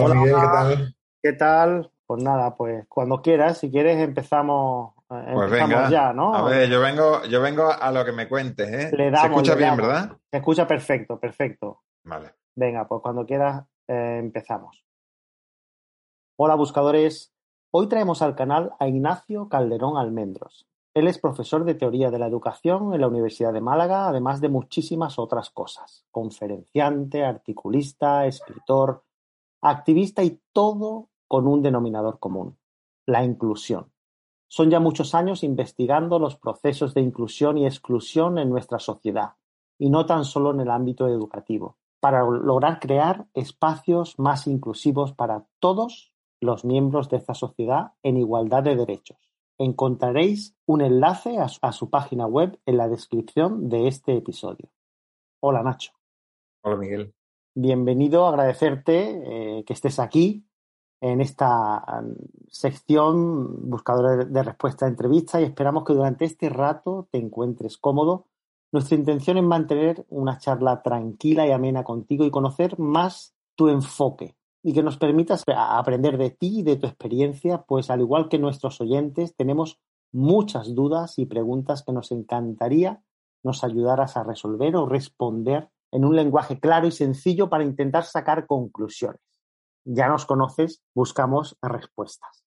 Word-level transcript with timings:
Hola, 0.00 0.14
Miguel, 0.14 0.34
¿qué 0.34 0.46
tal? 0.46 0.96
¿Qué 1.22 1.32
tal? 1.32 1.90
Pues 2.06 2.22
nada, 2.22 2.54
pues 2.54 2.86
cuando 2.88 3.22
quieras, 3.22 3.58
si 3.58 3.70
quieres 3.70 3.98
empezamos, 3.98 4.92
eh, 5.10 5.30
Pues 5.32 5.46
empezamos 5.46 5.50
venga, 5.50 5.90
ya, 5.90 6.12
¿no? 6.12 6.34
a 6.34 6.42
ver, 6.42 6.68
yo 6.68 6.80
vengo, 6.80 7.24
yo 7.24 7.40
vengo 7.40 7.70
a 7.70 7.90
lo 7.92 8.04
que 8.04 8.12
me 8.12 8.28
cuentes, 8.28 8.68
¿eh? 8.68 8.90
Le 8.96 9.16
Se 9.16 9.26
escucha 9.26 9.52
le 9.52 9.58
bien, 9.58 9.70
damos. 9.76 9.86
¿verdad? 9.86 10.16
Se 10.30 10.36
escucha 10.36 10.66
perfecto, 10.66 11.18
perfecto. 11.18 11.82
Vale. 12.04 12.34
Venga, 12.54 12.86
pues 12.86 13.00
cuando 13.02 13.24
quieras 13.24 13.64
eh, 13.88 14.18
empezamos. 14.20 14.84
Hola 16.36 16.56
buscadores, 16.56 17.32
hoy 17.70 17.88
traemos 17.88 18.20
al 18.20 18.34
canal 18.34 18.72
a 18.78 18.88
Ignacio 18.88 19.48
Calderón 19.48 19.96
Almendros. 19.96 20.66
Él 20.92 21.08
es 21.08 21.18
profesor 21.18 21.64
de 21.64 21.74
Teoría 21.74 22.10
de 22.10 22.18
la 22.18 22.26
Educación 22.26 22.94
en 22.94 23.00
la 23.00 23.08
Universidad 23.08 23.52
de 23.52 23.60
Málaga, 23.60 24.08
además 24.08 24.40
de 24.40 24.48
muchísimas 24.48 25.18
otras 25.18 25.50
cosas. 25.50 26.04
Conferenciante, 26.10 27.24
articulista, 27.24 28.26
escritor, 28.26 29.02
activista 29.64 30.22
y 30.22 30.40
todo 30.52 31.08
con 31.26 31.48
un 31.48 31.62
denominador 31.62 32.18
común, 32.18 32.58
la 33.06 33.24
inclusión. 33.24 33.90
Son 34.46 34.70
ya 34.70 34.78
muchos 34.78 35.14
años 35.14 35.42
investigando 35.42 36.18
los 36.18 36.36
procesos 36.36 36.92
de 36.92 37.00
inclusión 37.00 37.56
y 37.56 37.66
exclusión 37.66 38.38
en 38.38 38.50
nuestra 38.50 38.78
sociedad, 38.78 39.36
y 39.78 39.88
no 39.88 40.04
tan 40.04 40.26
solo 40.26 40.50
en 40.52 40.60
el 40.60 40.70
ámbito 40.70 41.08
educativo, 41.08 41.78
para 41.98 42.22
lograr 42.22 42.78
crear 42.78 43.26
espacios 43.32 44.18
más 44.18 44.46
inclusivos 44.46 45.14
para 45.14 45.46
todos 45.60 46.12
los 46.40 46.66
miembros 46.66 47.08
de 47.08 47.16
esta 47.16 47.32
sociedad 47.32 47.92
en 48.02 48.18
igualdad 48.18 48.62
de 48.62 48.76
derechos. 48.76 49.16
Encontraréis 49.56 50.54
un 50.66 50.82
enlace 50.82 51.38
a 51.38 51.72
su, 51.72 51.88
página 51.88 52.26
web 52.26 52.60
en 52.66 52.76
la 52.76 52.88
descripción 52.88 53.70
de 53.70 53.88
este 53.88 54.14
episodio. 54.14 54.68
Hola 55.40 55.62
Nacho. 55.62 55.92
Hola, 56.62 56.76
Miguel. 56.76 57.14
Bienvenido, 57.56 58.26
agradecerte 58.26 59.58
eh, 59.58 59.64
que 59.64 59.72
estés 59.72 60.00
aquí 60.00 60.44
en 61.00 61.20
esta 61.20 61.84
um, 62.02 62.16
sección 62.48 63.70
buscadora 63.70 64.16
de, 64.16 64.24
de 64.24 64.42
respuesta 64.42 64.86
a 64.86 64.88
entrevista 64.88 65.40
y 65.40 65.44
esperamos 65.44 65.84
que 65.84 65.92
durante 65.92 66.24
este 66.24 66.48
rato 66.48 67.06
te 67.12 67.18
encuentres 67.18 67.78
cómodo. 67.78 68.26
Nuestra 68.72 68.96
intención 68.96 69.36
es 69.36 69.44
mantener 69.44 70.04
una 70.08 70.38
charla 70.38 70.82
tranquila 70.82 71.46
y 71.46 71.52
amena 71.52 71.84
contigo 71.84 72.24
y 72.24 72.32
conocer 72.32 72.76
más 72.80 73.36
tu 73.54 73.68
enfoque 73.68 74.34
y 74.64 74.72
que 74.72 74.82
nos 74.82 74.96
permitas 74.96 75.44
aprender 75.46 76.18
de 76.18 76.30
ti 76.30 76.58
y 76.58 76.62
de 76.64 76.74
tu 76.74 76.88
experiencia, 76.88 77.62
pues 77.62 77.88
al 77.88 78.00
igual 78.00 78.28
que 78.28 78.38
nuestros 78.38 78.80
oyentes, 78.80 79.36
tenemos 79.36 79.78
muchas 80.10 80.74
dudas 80.74 81.20
y 81.20 81.26
preguntas 81.26 81.84
que 81.84 81.92
nos 81.92 82.10
encantaría 82.10 83.04
nos 83.44 83.62
ayudaras 83.62 84.16
a 84.16 84.24
resolver 84.24 84.74
o 84.74 84.86
responder 84.86 85.68
en 85.94 86.04
un 86.04 86.16
lenguaje 86.16 86.58
claro 86.58 86.86
y 86.88 86.92
sencillo 86.92 87.48
para 87.48 87.62
intentar 87.64 88.04
sacar 88.04 88.46
conclusiones. 88.46 89.20
Ya 89.86 90.08
nos 90.08 90.26
conoces, 90.26 90.82
buscamos 90.94 91.56
respuestas. 91.62 92.44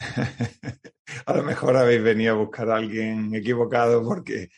A 1.26 1.32
lo 1.34 1.42
mejor 1.42 1.76
habéis 1.76 2.02
venido 2.02 2.34
a 2.34 2.38
buscar 2.38 2.70
a 2.70 2.76
alguien 2.76 3.34
equivocado 3.34 4.02
porque 4.02 4.50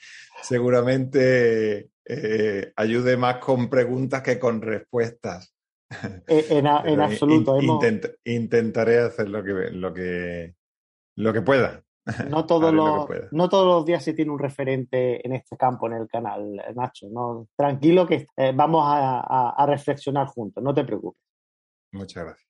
seguramente 0.42 1.90
eh, 2.04 2.72
ayude 2.76 3.16
más 3.16 3.36
con 3.36 3.68
preguntas 3.68 4.22
que 4.22 4.38
con 4.38 4.60
respuestas. 4.62 5.54
Eh, 6.26 6.46
En, 6.50 6.66
absoluto, 6.66 7.56
in- 7.58 7.64
hemos- 7.64 7.82
intent- 7.84 8.16
intentaré 8.24 8.98
hacer 9.00 9.28
lo 9.28 9.42
que, 9.44 9.52
lo 9.72 9.92
que, 9.92 10.54
lo 11.16 11.32
que 11.32 11.42
pueda. 11.42 11.82
No, 12.28 12.46
todos 12.46 12.72
lo 12.72 12.86
los, 12.96 13.06
pueda. 13.06 13.28
no 13.32 13.48
todos 13.48 13.66
los 13.66 13.84
días 13.84 14.02
se 14.02 14.14
tiene 14.14 14.30
un 14.30 14.38
referente 14.38 15.24
en 15.26 15.34
este 15.34 15.56
campo 15.56 15.86
en 15.86 15.94
el 15.94 16.08
canal, 16.08 16.56
Nacho. 16.74 17.06
¿no? 17.10 17.48
Tranquilo 17.56 18.06
que 18.06 18.26
eh, 18.36 18.52
vamos 18.54 18.82
a, 18.86 19.20
a- 19.20 19.50
a 19.50 19.66
reflexionar 19.66 20.26
juntos, 20.28 20.62
no 20.62 20.74
te 20.74 20.84
preocupes. 20.84 21.20
Muchas 21.92 22.24
gracias. 22.24 22.48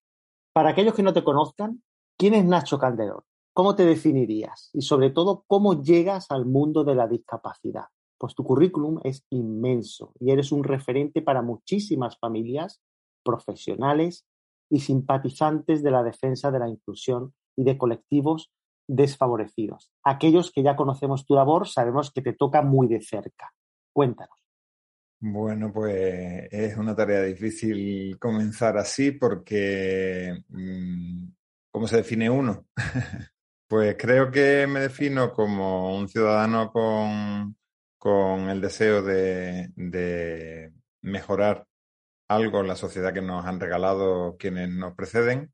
Para 0.53 0.71
aquellos 0.71 0.94
que 0.94 1.03
no 1.03 1.12
te 1.12 1.25
conozcan, 1.25 1.83
¿quién 2.19 2.34
es 2.34 2.44
Nacho 2.44 2.78
Calderón? 2.78 3.22
¿Cómo 3.53 3.75
te 3.75 3.84
definirías? 3.84 4.71
Y 4.72 4.83
sobre 4.83 5.11
todo, 5.11 5.44
¿cómo 5.47 5.82
llegas 5.82 6.31
al 6.31 6.47
mundo 6.47 6.84
de 6.84 6.94
la 6.94 7.09
discapacidad? 7.09 7.87
Pues 8.19 8.34
tu 8.34 8.44
currículum 8.44 9.00
es 9.03 9.25
inmenso 9.31 10.12
y 10.21 10.31
eres 10.31 10.53
un 10.53 10.62
referente 10.62 11.22
para 11.22 11.43
muchísimas 11.43 12.19
familias, 12.19 12.81
profesionales 13.25 14.27
y 14.71 14.81
simpatizantes 14.81 15.82
de 15.82 15.91
la 15.91 16.03
defensa 16.03 16.50
de 16.50 16.59
la 16.59 16.69
inclusión 16.69 17.34
y 17.56 17.65
de 17.65 17.78
colectivos 17.78 18.50
desfavorecidos. 18.91 19.93
Aquellos 20.03 20.51
que 20.51 20.62
ya 20.62 20.75
conocemos 20.75 21.25
tu 21.25 21.34
labor 21.34 21.69
sabemos 21.69 22.11
que 22.11 22.23
te 22.23 22.33
toca 22.33 22.61
muy 22.62 22.89
de 22.89 23.01
cerca. 23.01 23.53
Cuéntanos. 23.93 24.37
Bueno, 25.21 25.73
pues 25.73 26.49
es 26.51 26.77
una 26.77 26.97
tarea 26.97 27.23
difícil 27.23 28.19
comenzar 28.19 28.79
así 28.79 29.12
porque 29.12 30.43
mm, 30.49 31.29
¿cómo 31.71 31.87
se 31.87 31.97
define 31.99 32.29
uno? 32.29 32.67
Pues 33.69 33.95
creo 33.97 34.33
que 34.33 34.67
me 34.67 34.81
defino 34.81 35.33
como 35.33 35.97
un 35.97 36.09
ciudadano 36.09 36.73
con, 36.73 37.56
con 37.97 38.50
el 38.50 38.61
deseo 38.61 39.00
de, 39.00 39.71
de 39.77 40.73
mejorar 41.03 41.69
algo 42.29 42.59
en 42.59 42.67
la 42.67 42.75
sociedad 42.75 43.15
que 43.15 43.23
nos 43.23 43.47
han 43.47 43.61
regalado 43.61 44.37
quienes 44.37 44.71
nos 44.71 44.97
preceden. 44.97 45.53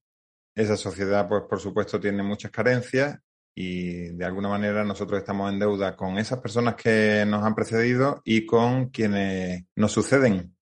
Esa 0.54 0.78
sociedad, 0.78 1.28
pues 1.28 1.42
por 1.42 1.60
supuesto, 1.60 2.00
tiene 2.00 2.22
muchas 2.22 2.50
carencias 2.50 3.20
y 3.56 4.10
de 4.16 4.26
alguna 4.26 4.50
manera 4.50 4.84
nosotros 4.84 5.20
estamos 5.20 5.52
en 5.52 5.58
deuda 5.60 5.96
con 5.96 6.18
esas 6.18 6.40
personas 6.40 6.76
que 6.76 7.24
nos 7.26 7.44
han 7.44 7.56
precedido 7.56 8.22
y 8.24 8.46
con 8.46 8.90
quienes 8.90 9.64
nos 9.76 9.92
suceden. 9.92 10.56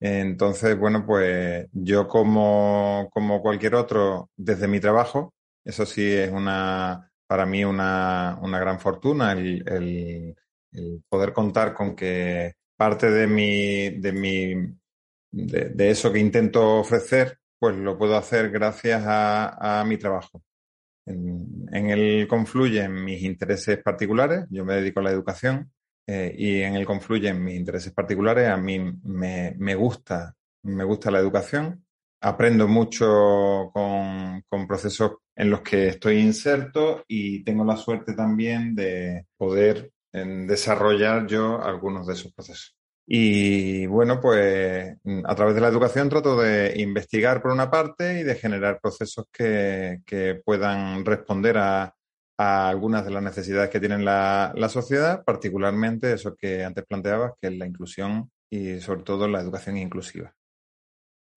Entonces, 0.00 0.78
bueno, 0.78 1.04
pues 1.06 1.68
yo 1.72 2.08
como, 2.08 3.08
como 3.12 3.42
cualquier 3.42 3.74
otro, 3.74 4.30
desde 4.36 4.68
mi 4.68 4.80
trabajo, 4.80 5.34
eso 5.64 5.84
sí 5.86 6.02
es 6.10 6.30
una, 6.32 7.10
para 7.26 7.44
mí 7.46 7.64
una, 7.64 8.38
una 8.42 8.58
gran 8.60 8.80
fortuna 8.80 9.32
el, 9.32 9.64
el- 9.68 10.36
poder 11.08 11.32
contar 11.32 11.74
con 11.74 11.94
que 11.96 12.54
parte 12.76 13.10
de 13.10 13.26
mi, 13.26 13.90
de 14.00 14.12
mi, 14.12 14.54
de, 15.32 15.70
de 15.70 15.90
eso 15.90 16.12
que 16.12 16.18
intento 16.20 16.78
ofrecer, 16.80 17.38
pues 17.58 17.76
lo 17.76 17.98
puedo 17.98 18.16
hacer 18.16 18.50
gracias 18.50 19.02
a, 19.06 19.80
a 19.80 19.84
mi 19.84 19.96
trabajo. 19.98 20.42
En, 21.10 21.66
en 21.72 21.90
él 21.90 22.26
confluyen 22.28 23.04
mis 23.04 23.22
intereses 23.22 23.82
particulares, 23.82 24.46
yo 24.50 24.64
me 24.64 24.74
dedico 24.74 25.00
a 25.00 25.04
la 25.04 25.10
educación, 25.10 25.70
eh, 26.06 26.34
y 26.36 26.62
en 26.62 26.74
él 26.74 26.84
confluyen 26.86 27.42
mis 27.42 27.56
intereses 27.56 27.92
particulares. 27.92 28.48
A 28.48 28.56
mí 28.56 28.80
me, 29.04 29.54
me 29.58 29.74
gusta, 29.74 30.34
me 30.64 30.84
gusta 30.84 31.10
la 31.10 31.20
educación, 31.20 31.84
aprendo 32.20 32.66
mucho 32.66 33.70
con, 33.72 34.42
con 34.48 34.66
procesos 34.66 35.12
en 35.36 35.50
los 35.50 35.60
que 35.60 35.88
estoy 35.88 36.18
inserto 36.18 37.04
y 37.06 37.44
tengo 37.44 37.64
la 37.64 37.76
suerte 37.76 38.14
también 38.14 38.74
de 38.74 39.26
poder 39.36 39.92
en, 40.12 40.46
desarrollar 40.46 41.26
yo 41.26 41.62
algunos 41.62 42.06
de 42.06 42.14
esos 42.14 42.32
procesos. 42.32 42.76
Y 43.06 43.86
bueno, 43.86 44.20
pues 44.20 44.96
a 45.24 45.34
través 45.34 45.54
de 45.54 45.60
la 45.60 45.68
educación 45.68 46.08
trato 46.08 46.40
de 46.40 46.74
investigar 46.80 47.42
por 47.42 47.50
una 47.50 47.70
parte 47.70 48.20
y 48.20 48.22
de 48.22 48.36
generar 48.36 48.78
procesos 48.80 49.26
que, 49.32 50.00
que 50.06 50.40
puedan 50.44 51.04
responder 51.04 51.58
a, 51.58 51.94
a 52.38 52.68
algunas 52.68 53.04
de 53.04 53.10
las 53.10 53.22
necesidades 53.22 53.68
que 53.68 53.80
tiene 53.80 53.98
la, 53.98 54.52
la 54.56 54.68
sociedad, 54.68 55.24
particularmente 55.24 56.12
eso 56.12 56.34
que 56.36 56.64
antes 56.64 56.86
planteabas, 56.86 57.32
que 57.40 57.48
es 57.48 57.58
la 57.58 57.66
inclusión 57.66 58.30
y 58.48 58.80
sobre 58.80 59.02
todo 59.02 59.28
la 59.28 59.40
educación 59.40 59.76
inclusiva. 59.76 60.32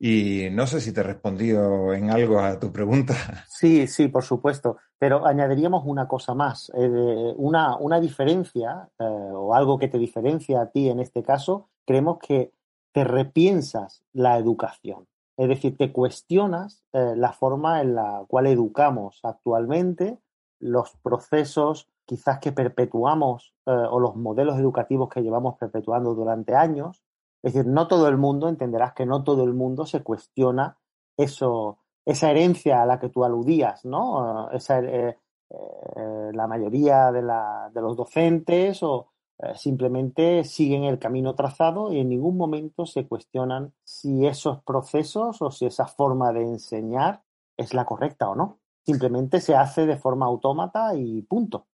Y 0.06 0.50
no 0.52 0.68
sé 0.68 0.82
si 0.82 0.92
te 0.92 1.00
he 1.00 1.04
respondido 1.04 1.94
en 1.94 2.12
algo 2.12 2.38
a 2.42 2.60
tu 2.60 2.74
pregunta. 2.74 3.14
Sí, 3.48 3.88
sí, 3.88 4.10
por 4.10 4.24
supuesto. 4.24 4.76
Pero 5.00 5.26
añadiríamos 5.26 5.84
una 5.86 6.10
cosa 6.10 6.34
más, 6.34 6.70
eh, 6.76 7.34
una, 7.38 7.78
una 7.78 8.02
diferencia 8.02 8.90
eh, 9.00 9.06
o 9.06 9.56
algo 9.56 9.80
que 9.80 9.88
te 9.88 9.98
diferencia 9.98 10.60
a 10.60 10.72
ti 10.72 10.90
en 10.90 11.00
este 11.00 11.24
caso, 11.24 11.70
creemos 11.86 12.18
que 12.20 12.52
te 12.92 13.06
repiensas 13.06 14.04
la 14.12 14.38
educación. 14.38 15.08
Es 15.38 15.48
decir, 15.48 15.78
te 15.78 15.94
cuestionas 15.94 16.84
eh, 16.92 17.14
la 17.16 17.32
forma 17.32 17.80
en 17.80 17.96
la 17.96 18.26
cual 18.28 18.48
educamos 18.48 19.22
actualmente, 19.24 20.20
los 20.60 20.98
procesos 21.02 21.88
quizás 22.06 22.40
que 22.40 22.52
perpetuamos 22.52 23.54
o 23.64 23.98
los 24.02 24.18
modelos 24.18 24.60
educativos 24.60 25.08
que 25.08 25.22
llevamos 25.22 25.58
perpetuando 25.58 26.14
durante 26.14 26.54
años. 26.54 27.02
Es 27.44 27.54
decir, 27.54 27.70
no 27.70 27.88
todo 27.88 28.08
el 28.08 28.18
mundo, 28.18 28.48
entenderás 28.48 28.94
que 28.94 29.06
no 29.06 29.24
todo 29.24 29.44
el 29.44 29.54
mundo 29.54 29.86
se 29.86 30.02
cuestiona 30.02 30.78
eso, 31.18 31.80
esa 32.06 32.32
herencia 32.32 32.82
a 32.82 32.86
la 32.86 33.00
que 33.00 33.10
tú 33.10 33.26
aludías, 33.26 33.84
¿no? 33.86 34.50
Esa, 34.52 34.80
eh, 34.80 35.18
eh, 35.50 36.32
la 36.34 36.48
mayoría 36.48 37.12
de, 37.12 37.22
los 37.22 37.98
docentes 37.98 38.82
o 38.82 39.10
simplemente 39.56 40.46
siguen 40.46 40.86
el 40.86 41.00
camino 41.00 41.36
trazado 41.36 41.92
y 41.92 42.00
en 42.00 42.10
ningún 42.10 42.38
momento 42.38 42.86
se 42.86 43.06
cuestionan 43.08 43.74
si 43.84 44.26
esos 44.26 44.64
procesos 44.64 45.42
o 45.42 45.52
si 45.52 45.66
esa 45.66 45.86
forma 45.86 46.32
de 46.32 46.44
enseñar 46.44 47.24
es 47.58 47.74
la 47.74 47.86
correcta 47.86 48.30
o 48.30 48.36
no. 48.36 48.60
Simplemente 48.86 49.42
se 49.42 49.56
hace 49.56 49.86
de 49.86 49.98
forma 49.98 50.26
autómata 50.26 50.96
y 50.96 51.22
punto. 51.24 51.68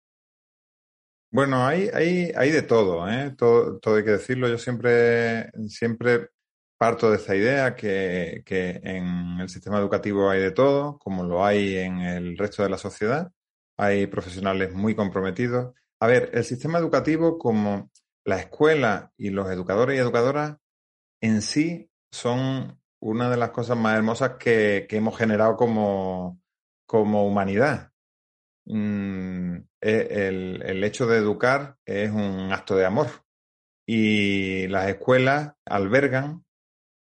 Bueno, 1.31 1.67
hay, 1.67 1.91
hay, 1.93 2.33
hay 2.37 2.51
de 2.51 2.63
todo, 2.63 3.09
¿eh? 3.11 3.35
Todo, 3.37 3.79
todo 3.79 3.97
hay 3.97 4.05
que 4.05 4.13
decirlo. 4.13 4.49
Yo 4.49 4.59
siempre, 4.59 5.51
siempre 5.69 6.31
parto 6.79 7.11
de 7.11 7.17
esta 7.17 7.35
idea 7.37 7.75
que, 7.75 8.43
que 8.47 8.81
en 8.85 9.41
el 9.41 9.49
sistema 9.49 9.79
educativo 9.79 10.31
hay 10.31 10.41
de 10.41 10.53
todo, 10.53 10.99
como 10.99 11.25
lo 11.25 11.45
hay 11.45 11.77
en 11.77 12.01
el 12.01 12.39
resto 12.39 12.63
de 12.63 12.71
la 12.71 12.79
sociedad. 12.79 13.33
Hay 13.77 14.07
profesionales 14.07 14.73
muy 14.73 14.95
comprometidos. 14.95 15.75
A 16.01 16.07
ver, 16.07 16.31
el 16.33 16.45
sistema 16.45 16.79
educativo 16.79 17.39
como 17.39 17.91
la 18.25 18.39
escuela 18.39 19.13
y 19.17 19.31
los 19.31 19.51
educadores 19.51 19.97
y 19.97 20.01
educadoras 20.01 20.57
en 21.21 21.43
sí 21.43 21.91
son 22.11 22.81
una 23.01 23.31
de 23.31 23.37
las 23.37 23.51
cosas 23.51 23.77
más 23.77 23.97
hermosas 23.97 24.33
que, 24.39 24.87
que 24.89 24.97
hemos 24.97 25.17
generado 25.19 25.57
como, 25.57 26.41
como 26.87 27.27
humanidad. 27.27 27.93
Mm, 28.67 29.59
e, 29.81 30.29
el, 30.29 30.85
hecho 30.85 31.07
de 31.07 31.19
educar 31.19 31.77
es 31.85 32.11
un 32.11 32.53
acto 32.53 32.75
de 32.77 32.85
amor 32.85 33.07
y 33.87 34.67
las 34.69 34.89
escuelas 34.89 35.53
albergan 35.65 36.45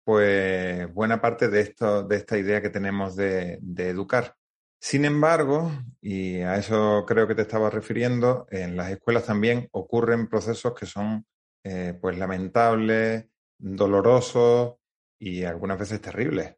pues 0.05 0.93
buena 0.93 1.21
parte 1.21 1.49
de 1.49 1.61
esto, 1.61 2.03
de 2.03 2.17
esta 2.17 2.37
idea 2.37 2.61
que 2.61 2.71
tenemos 2.71 3.15
de, 3.17 3.59
de 3.63 3.89
educar. 3.89 4.35
Sin 4.81 5.05
embargo, 5.05 5.71
y 6.01 6.41
a 6.41 6.57
eso 6.57 7.05
creo 7.07 7.29
que 7.29 7.37
te 7.37 7.43
estaba 7.43 7.71
refiriendo, 7.71 8.47
en 8.51 8.77
las 8.77 8.91
escuelas 8.91 9.27
también 9.27 9.69
ocurren 9.71 10.29
procesos 10.29 10.75
que 10.75 10.87
son 10.87 11.25
eh, 11.65 11.97
pues 12.01 12.19
lamentables, 12.19 13.27
dolorosos 13.59 14.79
y 15.21 15.45
algunas 15.45 15.79
veces 15.79 16.01
terribles 16.01 16.57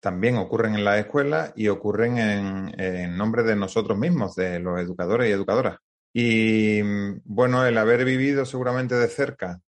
también 0.00 0.36
ocurren 0.36 0.74
en 0.74 0.84
la 0.84 0.98
escuela 0.98 1.52
y 1.54 1.68
ocurren 1.68 2.18
en, 2.18 3.16
nombre 3.16 3.42
de 3.42 3.54
nosotros 3.54 3.98
mismos, 3.98 4.34
de 4.34 4.58
los 4.58 4.80
educadores 4.80 5.28
y 5.28 5.32
educadoras. 5.32 5.78
Y 6.12 6.80
bueno, 7.24 7.64
el 7.64 7.78
haber 7.78 8.04
vivido 8.04 8.44
seguramente 8.44 8.96
de 8.96 9.08
cerca 9.08 9.60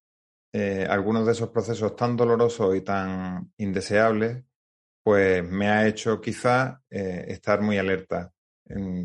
eh, 0.52 0.86
algunos 0.88 1.24
de 1.24 1.32
esos 1.32 1.50
procesos 1.50 1.94
tan 1.94 2.16
dolorosos 2.16 2.74
y 2.74 2.80
tan 2.80 3.52
indeseables, 3.58 4.42
pues 5.02 5.44
me 5.44 5.68
ha 5.68 5.86
hecho 5.86 6.20
quizá 6.20 6.82
eh, 6.90 7.26
estar 7.28 7.60
muy 7.60 7.78
alerta 7.78 8.32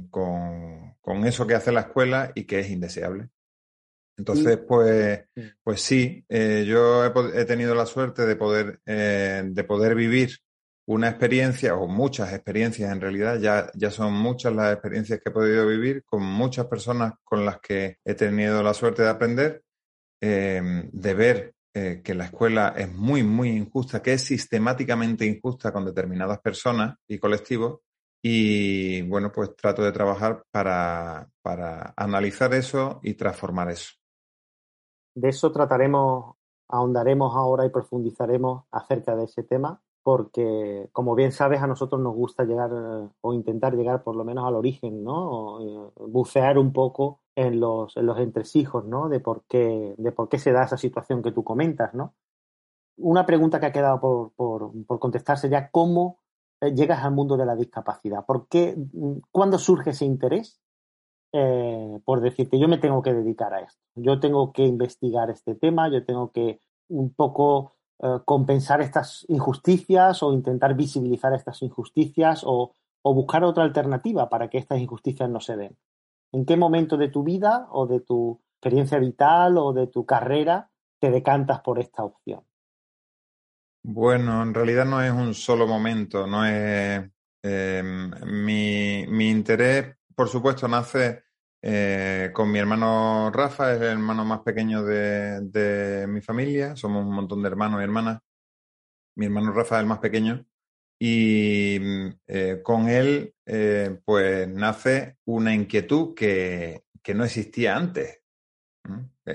con, 0.09 0.95
eso 1.25 1.47
que 1.47 1.55
hace 1.55 1.71
la 1.71 1.81
escuela 1.81 2.31
y 2.35 2.45
que 2.45 2.59
es 2.59 2.69
indeseable. 2.69 3.29
Entonces, 4.17 4.57
pues, 4.57 5.25
pues 5.63 5.81
sí, 5.81 6.25
eh, 6.29 6.65
yo 6.67 7.05
he, 7.05 7.39
he, 7.39 7.45
tenido 7.45 7.75
la 7.75 7.85
suerte 7.85 8.25
de 8.25 8.35
poder, 8.35 8.81
de 8.83 9.63
poder 9.63 9.93
vivir 9.93 10.39
una 10.87 11.09
experiencia 11.09 11.75
o 11.75 11.87
muchas 11.87 12.31
experiencias 12.33 12.91
en 12.91 13.01
realidad, 13.01 13.39
ya, 13.39 13.69
ya 13.75 13.91
son 13.91 14.13
muchas 14.13 14.53
las 14.55 14.71
experiencias 14.71 15.19
que 15.19 15.29
he 15.29 15.33
podido 15.33 15.67
vivir 15.67 16.05
con 16.05 16.23
muchas 16.23 16.65
personas 16.67 17.13
con 17.25 17.45
las 17.45 17.59
que 17.59 17.97
he 18.05 18.13
tenido 18.13 18.63
la 18.63 18.73
suerte 18.73 19.03
de 19.03 19.09
aprender, 19.09 19.63
eh, 20.21 20.89
de 20.91 21.13
ver 21.13 21.53
eh, 21.73 22.01
que 22.01 22.15
la 22.15 22.25
escuela 22.25 22.73
es 22.77 22.91
muy, 22.93 23.21
muy 23.21 23.49
injusta, 23.49 24.01
que 24.01 24.13
es 24.13 24.23
sistemáticamente 24.23 25.25
injusta 25.25 25.73
con 25.73 25.85
determinadas 25.85 26.39
personas 26.39 26.95
y 27.05 27.19
colectivos. 27.19 27.81
Y 28.23 29.01
bueno, 29.03 29.31
pues 29.31 29.55
trato 29.57 29.83
de 29.83 29.91
trabajar 29.91 30.43
para, 30.49 31.27
para 31.41 31.93
analizar 31.97 32.53
eso 32.53 33.01
y 33.03 33.13
transformar 33.13 33.69
eso. 33.71 33.91
De 35.13 35.29
eso 35.29 35.51
trataremos, 35.51 36.35
ahondaremos 36.69 37.35
ahora 37.35 37.65
y 37.65 37.69
profundizaremos 37.69 38.63
acerca 38.71 39.15
de 39.15 39.25
ese 39.25 39.43
tema 39.43 39.81
porque, 40.07 40.87
como 40.93 41.15
bien 41.15 41.33
sabes, 41.33 41.61
a 41.61 41.67
nosotros 41.67 41.99
nos 42.01 42.15
gusta 42.15 42.45
llegar 42.45 42.71
o 43.19 43.33
intentar 43.33 43.75
llegar 43.75 44.03
por 44.03 44.15
lo 44.15 44.23
menos 44.23 44.47
al 44.47 44.55
origen, 44.55 45.03
¿no? 45.03 45.59
Eh, 45.59 45.91
bucear 45.97 46.57
un 46.57 46.71
poco 46.71 47.19
en 47.35 47.59
los, 47.59 47.97
en 47.97 48.05
los 48.05 48.17
entresijos, 48.17 48.85
¿no? 48.85 49.09
De 49.09 49.19
por, 49.19 49.43
qué, 49.49 49.95
de 49.97 50.11
por 50.13 50.29
qué 50.29 50.39
se 50.39 50.53
da 50.53 50.63
esa 50.63 50.77
situación 50.77 51.21
que 51.21 51.33
tú 51.33 51.43
comentas, 51.43 51.93
¿no? 51.93 52.15
Una 52.95 53.25
pregunta 53.25 53.59
que 53.59 53.65
ha 53.65 53.73
quedado 53.73 53.99
por, 53.99 54.31
por, 54.31 54.71
por 54.85 54.97
contestarse 54.97 55.49
ya, 55.49 55.71
¿cómo 55.71 56.21
eh, 56.61 56.73
llegas 56.73 57.03
al 57.03 57.11
mundo 57.11 57.35
de 57.35 57.45
la 57.45 57.57
discapacidad? 57.57 58.25
¿Por 58.25 58.47
qué, 58.47 58.77
cuándo 59.29 59.57
surge 59.57 59.89
ese 59.89 60.05
interés 60.05 60.61
eh, 61.33 61.99
por 62.05 62.21
decirte, 62.21 62.57
yo 62.57 62.69
me 62.69 62.77
tengo 62.77 63.01
que 63.01 63.13
dedicar 63.13 63.53
a 63.53 63.59
esto, 63.59 63.83
yo 63.95 64.21
tengo 64.21 64.53
que 64.53 64.63
investigar 64.63 65.29
este 65.29 65.55
tema, 65.55 65.91
yo 65.91 66.05
tengo 66.05 66.31
que 66.31 66.61
un 66.87 67.13
poco 67.13 67.73
eh, 67.99 68.19
compensar 68.25 68.81
estas 68.81 69.25
injusticias 69.27 70.21
o 70.21 70.31
intentar 70.31 70.75
visibilizar 70.75 71.33
estas 71.33 71.61
injusticias 71.61 72.43
o, 72.45 72.73
buscar 73.03 73.45
otra 73.45 73.63
alternativa 73.63 74.27
para 74.27 74.49
que 74.49 74.57
estas 74.57 74.79
injusticias 74.79 75.29
no 75.29 75.39
se 75.39 75.55
den. 75.55 75.77
¿En 76.33 76.45
qué 76.45 76.57
momento 76.57 76.97
de 76.97 77.07
tu 77.07 77.23
vida 77.23 77.69
o 77.71 77.87
de 77.87 78.01
tu 78.01 78.41
experiencia 78.55 78.99
vital 78.99 79.57
o 79.57 79.71
de 79.71 79.87
tu 79.87 80.05
carrera 80.05 80.69
te 80.99 81.09
decantas 81.09 81.61
por 81.61 81.79
esta 81.79 82.03
opción? 82.03 82.41
Bueno, 83.81 84.43
en 84.43 84.53
realidad 84.53 84.83
no 84.83 85.01
es 85.01 85.11
un 85.13 85.33
solo 85.33 85.65
momento, 85.67 86.27
no 86.27 86.45
es 86.45 87.09
mi, 88.25 89.05
mi 89.07 89.29
interés, 89.29 89.95
por 90.13 90.27
supuesto, 90.27 90.67
nace 90.67 91.26
eh, 91.69 92.31
con 92.31 92.49
mi 92.49 92.59
hermano 92.59 93.29
Rafa, 93.29 93.73
es 93.73 93.81
el 93.81 93.87
hermano 93.87 94.23
más 94.23 94.39
pequeño 94.39 94.85
de, 94.85 96.05
mi 96.07 96.21
familia. 96.21 96.77
Somos 96.77 97.05
un 97.05 97.13
montón 97.13 97.43
de 97.43 97.49
hermanos 97.49 97.81
y 97.81 97.83
hermanas. 97.83 98.21
Mi 99.17 99.25
hermano 99.25 99.51
Rafa 99.51 99.75
es 99.75 99.81
el 99.81 99.87
más 99.87 99.99
pequeño. 99.99 100.45
Y 100.97 101.77
eh, 102.25 102.61
con 102.63 102.87
él, 102.87 103.35
eh, 103.45 103.99
pues 104.05 104.47
nace 104.47 105.17
una 105.25 105.53
inquietud 105.53 106.15
que, 106.15 106.85
que 107.03 107.13
no 107.13 107.25
existía 107.25 107.75
antes, 107.75 108.21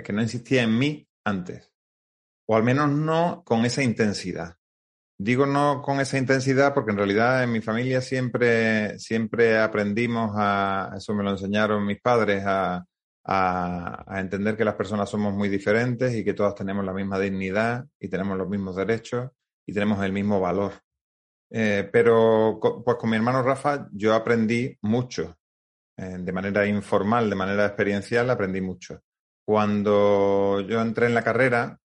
que 0.02 0.12
no 0.14 0.22
existía 0.22 0.62
en 0.62 0.78
mí 0.78 1.06
antes. 1.24 1.70
O 2.48 2.56
al 2.56 2.62
menos 2.62 2.88
no 2.88 3.42
con 3.44 3.66
esa 3.66 3.82
intensidad. 3.82 4.56
Digo 5.24 5.46
no 5.46 5.82
con 5.82 6.00
esa 6.00 6.18
intensidad 6.18 6.74
porque 6.74 6.90
en 6.90 6.96
realidad 6.96 7.44
en 7.44 7.52
mi 7.52 7.60
familia 7.60 8.00
siempre, 8.00 8.98
siempre 8.98 9.56
aprendimos 9.56 10.32
a, 10.34 10.94
eso 10.96 11.14
me 11.14 11.22
lo 11.22 11.30
enseñaron 11.30 11.86
mis 11.86 12.00
padres, 12.00 12.42
a, 12.44 12.84
a, 13.24 14.20
entender 14.20 14.56
que 14.56 14.64
las 14.64 14.74
personas 14.74 15.08
somos 15.08 15.32
muy 15.32 15.48
diferentes 15.48 16.12
y 16.12 16.24
que 16.24 16.34
todas 16.34 16.56
tenemos 16.56 16.84
la 16.84 16.92
misma 16.92 17.20
dignidad 17.20 17.84
y 18.00 18.08
tenemos 18.08 18.36
los 18.36 18.48
mismos 18.48 18.74
derechos 18.74 19.30
y 19.64 19.72
tenemos 19.72 20.02
el 20.04 20.12
mismo 20.12 20.40
valor. 20.40 20.72
Eh, 21.52 21.88
pero 21.92 22.58
pues 22.84 22.96
con 22.96 23.08
mi 23.08 23.16
hermano 23.16 23.44
Rafa 23.44 23.88
yo 23.92 24.14
aprendí 24.14 24.76
mucho, 24.80 25.38
eh, 25.98 26.16
de 26.18 26.32
manera 26.32 26.66
informal, 26.66 27.30
de 27.30 27.36
manera 27.36 27.66
experiencial, 27.66 28.28
aprendí 28.28 28.60
mucho. 28.60 29.00
Cuando 29.46 30.62
yo 30.62 30.80
entré 30.80 31.06
en 31.06 31.14
la 31.14 31.22
carrera, 31.22 31.78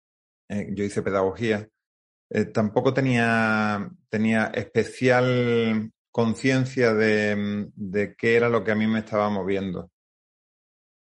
eh, 0.49 0.69
yo 0.71 0.85
hice 0.85 1.03
pedagogía, 1.03 1.69
eh, 2.35 2.47
tampoco 2.47 2.93
tenía, 2.93 3.89
tenía 4.09 4.47
especial 4.47 5.93
conciencia 6.11 6.93
de, 6.93 7.71
de, 7.77 8.17
qué 8.17 8.35
era 8.35 8.49
lo 8.49 8.65
que 8.65 8.73
a 8.73 8.75
mí 8.75 8.89
me 8.89 8.99
estaba 8.99 9.31
moviendo. 9.31 9.93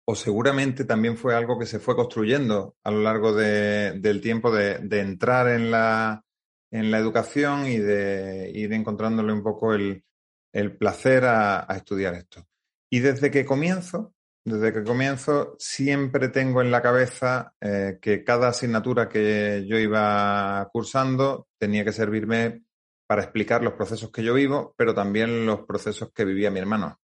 O 0.06 0.14
seguramente 0.14 0.84
también 0.84 1.16
fue 1.16 1.34
algo 1.34 1.58
que 1.58 1.64
se 1.64 1.78
fue 1.78 1.96
construyendo 1.96 2.76
a 2.84 2.90
lo 2.90 3.00
largo 3.00 3.32
de, 3.32 3.98
del 3.98 4.20
tiempo 4.20 4.54
de, 4.54 4.80
de, 4.80 5.00
entrar 5.00 5.48
en 5.48 5.70
la, 5.70 6.22
en 6.70 6.90
la 6.90 6.98
educación 6.98 7.66
y 7.66 7.78
de 7.78 8.50
ir 8.54 8.70
encontrándole 8.74 9.32
un 9.32 9.42
poco 9.42 9.72
el, 9.72 10.04
el 10.52 10.76
placer 10.76 11.24
a, 11.24 11.64
a 11.66 11.76
estudiar 11.78 12.12
esto. 12.12 12.46
Y 12.90 13.00
desde 13.00 13.30
que 13.30 13.46
comienzo, 13.46 14.12
desde 14.44 14.72
que 14.72 14.84
comienzo 14.84 15.54
siempre 15.58 16.28
tengo 16.28 16.60
en 16.60 16.70
la 16.70 16.82
cabeza 16.82 17.54
eh, 17.60 17.98
que 18.00 18.24
cada 18.24 18.48
asignatura 18.48 19.08
que 19.08 19.64
yo 19.68 19.78
iba 19.78 20.68
cursando 20.72 21.48
tenía 21.58 21.84
que 21.84 21.92
servirme 21.92 22.64
para 23.06 23.22
explicar 23.22 23.62
los 23.62 23.74
procesos 23.74 24.10
que 24.10 24.24
yo 24.24 24.34
vivo, 24.34 24.74
pero 24.76 24.94
también 24.94 25.46
los 25.46 25.60
procesos 25.66 26.10
que 26.12 26.24
vivía 26.24 26.50
mi 26.50 26.60
hermano. 26.60 26.98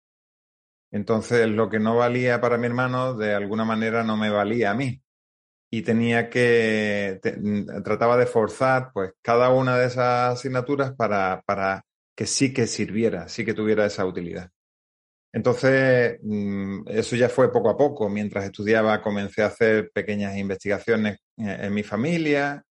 Entonces, 0.92 1.48
lo 1.50 1.70
que 1.70 1.80
no 1.80 1.98
valía 1.98 2.40
para 2.40 2.58
mi 2.58 2.66
hermano, 2.66 3.14
de 3.14 3.34
alguna 3.34 3.66
manera 3.66 4.04
no 4.04 4.16
me 4.18 4.30
valía 4.30 4.72
a 4.72 4.74
mí. 4.74 5.02
Y 5.70 5.82
tenía 5.82 6.30
que, 6.30 7.20
trataba 7.84 8.16
de 8.18 8.26
forzar 8.26 8.92
pues 8.94 9.12
cada 9.22 9.50
una 9.50 9.78
de 9.78 9.88
esas 9.88 10.36
asignaturas 10.36 10.94
para, 10.94 11.42
para 11.46 11.86
que 12.16 12.26
sí 12.26 12.54
que 12.54 12.68
sirviera, 12.68 13.28
sí 13.28 13.44
que 13.44 13.54
tuviera 13.54 13.86
esa 13.86 14.06
utilidad. 14.06 14.50
Entonces, 15.38 16.18
mm, 16.24 16.88
eso 16.88 17.16
ya 17.16 17.30
fue 17.30 17.52
poco 17.52 17.70
a 17.70 17.78
poco. 17.78 18.10
Mientras 18.10 18.44
estudiaba, 18.46 19.04
comencé 19.04 19.44
a 19.44 19.48
hacer 19.48 19.92
pequeñas 19.94 20.36
investigaciones 20.36 21.20
eh, 21.38 21.60
en 21.62 21.74
mi 21.76 21.84
familia. 21.84 22.64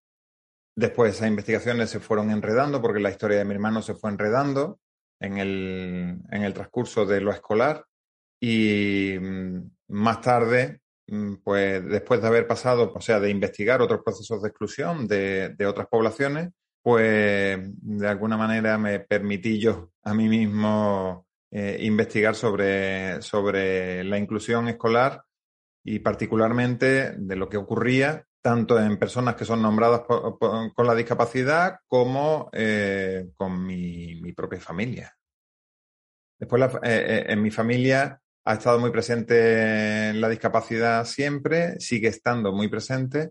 Después 0.75 1.14
esas 1.14 1.28
investigaciones 1.28 1.90
se 1.90 2.00
fueron 2.00 2.32
enredando 2.32 2.82
porque 2.82 2.99
la 2.99 3.11
historia 3.11 3.38
de 3.38 3.44
mi 3.44 3.54
hermano 3.54 3.82
se 3.82 3.94
fue 3.94 4.11
enredando 4.11 4.80
en 5.20 5.38
el, 5.38 6.18
en 6.28 6.42
el 6.42 6.54
transcurso 6.54 7.06
de 7.06 7.20
lo 7.20 7.30
escolar. 7.30 7.85
Y 8.40 9.16
mm, 9.16 9.70
más 9.90 10.20
tarde, 10.20 10.80
mm, 11.06 11.35
pues 11.44 11.87
después 11.87 12.20
de 12.20 12.26
haber 12.26 12.49
pasado, 12.49 12.92
o 12.92 13.00
sea, 13.00 13.20
de 13.20 13.30
investigar 13.30 13.80
otros 13.80 14.00
procesos 14.04 14.42
de 14.42 14.49
exclusión 14.49 15.06
de, 15.06 15.50
de 15.50 15.66
otras 15.66 15.87
poblaciones, 15.87 16.50
pues 16.82 17.61
de 17.62 18.08
alguna 18.08 18.37
manera 18.37 18.76
me 18.76 18.99
permití 18.99 19.61
yo 19.61 19.92
a 20.02 20.14
mí 20.14 20.28
mismo 20.28 21.25
eh, 21.59 21.79
investigar 21.87 22.35
sobre, 22.35 23.23
sobre 23.23 24.05
la 24.05 24.19
inclusión 24.19 24.69
escolar 24.69 25.23
y 25.83 26.01
particularmente 26.01 27.13
de 27.17 27.35
lo 27.35 27.49
que 27.49 27.57
ocurría 27.57 28.27
tanto 28.43 28.79
en 28.79 28.99
personas 28.99 29.37
que 29.37 29.47
son 29.47 29.63
nombradas 29.63 30.03
con 30.03 30.87
la 30.87 30.95
discapacidad 30.95 31.79
como 31.87 32.51
eh, 32.53 33.31
con 33.37 33.65
mi, 33.65 34.21
mi, 34.21 34.35
propia 34.35 34.61
familia. 34.61 35.17
Después, 36.39 36.61
la, 36.61 36.79
eh, 36.83 37.25
en 37.27 37.41
mi 37.41 37.51
familia 37.51 38.21
ha 38.45 38.53
estado 38.53 38.79
muy 38.79 38.91
presente 38.91 40.13
la 40.13 40.29
discapacidad 40.29 41.07
siempre, 41.07 41.81
sigue 41.81 42.09
estando 42.09 42.53
muy 42.53 42.69
presente, 42.69 43.31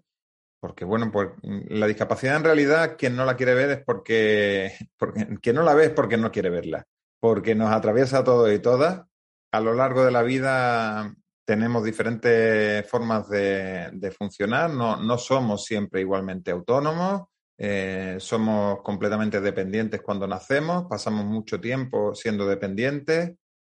porque 0.60 0.84
bueno, 0.84 1.12
pues 1.12 1.30
la 1.44 1.86
discapacidad 1.86 2.38
en 2.38 2.44
realidad 2.44 2.96
quien 2.98 3.16
no 3.16 3.24
la 3.24 3.38
quiere 3.38 3.54
ver 3.54 3.70
es 3.70 3.84
porque, 3.86 4.74
porque 4.98 5.28
quien 5.44 5.58
no 5.58 5.62
la 5.62 5.76
ve 5.76 5.86
es 5.86 5.92
porque 5.92 6.18
no 6.18 6.32
quiere 6.32 6.50
verla, 6.50 6.88
porque 7.20 7.56
nos 7.56 7.72
atraviesa 7.72 8.20
a 8.20 8.24
todos 8.24 8.52
y 8.54 8.60
todas. 8.60 9.04
A 9.52 9.60
lo 9.60 9.74
largo 9.74 10.04
de 10.04 10.12
la 10.12 10.22
vida 10.22 11.16
tenemos 11.46 11.84
diferentes 11.84 12.88
formas 12.90 13.30
de, 13.30 14.14
funcionar, 14.18 14.72
no, 14.72 14.98
no, 14.98 15.18
somos 15.18 15.64
siempre 15.64 16.02
igualmente 16.02 16.52
autónomos, 16.52 17.24
eh, 17.58 18.18
somos 18.20 18.82
completamente 18.82 19.40
dependientes 19.40 20.02
cuando 20.02 20.28
nacemos, 20.28 20.86
pasamos 20.90 21.26
mucho 21.26 21.62
tiempo 21.62 22.16
siendo 22.16 22.48
dependientes. 22.48 23.36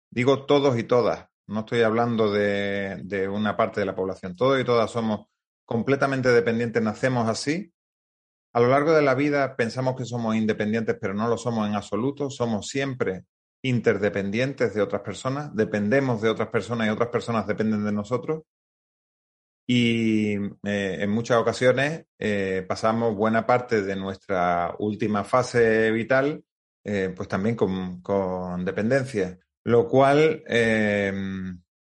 Digo 0.10 0.46
todos 0.46 0.80
y 0.80 0.84
todas, 0.84 1.28
no 1.48 1.60
estoy 1.60 1.82
hablando 1.82 2.32
de 2.32 3.30
una 3.32 3.58
parte 3.58 3.82
de 3.82 3.86
la 3.86 3.96
población, 3.96 4.36
todos 4.36 4.60
y 4.60 4.64
todas 4.64 4.90
somos 4.90 5.28
completamente 5.66 6.30
dependientes, 6.30 6.82
nacemos 6.82 7.28
así. 7.30 7.72
A 8.58 8.60
lo 8.60 8.70
largo 8.70 8.92
de 8.92 9.04
la 9.04 9.14
vida 9.14 9.56
pensamos 9.56 9.96
que 9.96 10.04
somos 10.04 10.36
independientes, 10.36 10.98
pero 11.00 11.14
no 11.14 11.28
lo 11.28 11.38
somos 11.38 11.68
en 11.68 11.76
absoluto, 11.76 12.32
somos 12.32 12.68
siempre 12.68 13.26
interdependientes 13.62 14.74
de 14.74 14.82
otras 14.82 15.04
personas, 15.04 15.56
dependemos 15.56 16.24
de 16.24 16.30
otras 16.30 16.48
personas 16.48 16.88
y 16.88 16.90
otras 16.90 17.10
personas 17.10 17.46
dependen 17.46 17.86
de 17.86 17.92
nosotros. 17.92 18.46
Y 19.68 20.38
eh, 20.64 20.98
en 21.02 21.12
muchas 21.12 21.38
ocasiones 21.38 22.08
eh, 22.18 22.66
pasamos 22.68 23.16
buena 23.16 23.46
parte 23.46 23.84
de 23.84 23.96
nuestra 23.96 24.74
última 24.80 25.24
fase 25.24 25.92
vital, 25.92 26.44
eh, 26.84 27.14
pues 27.16 27.30
también 27.30 27.56
con, 27.56 28.02
con, 28.02 28.66
dependencia, 28.66 29.38
lo 29.66 29.88
cual 29.88 30.42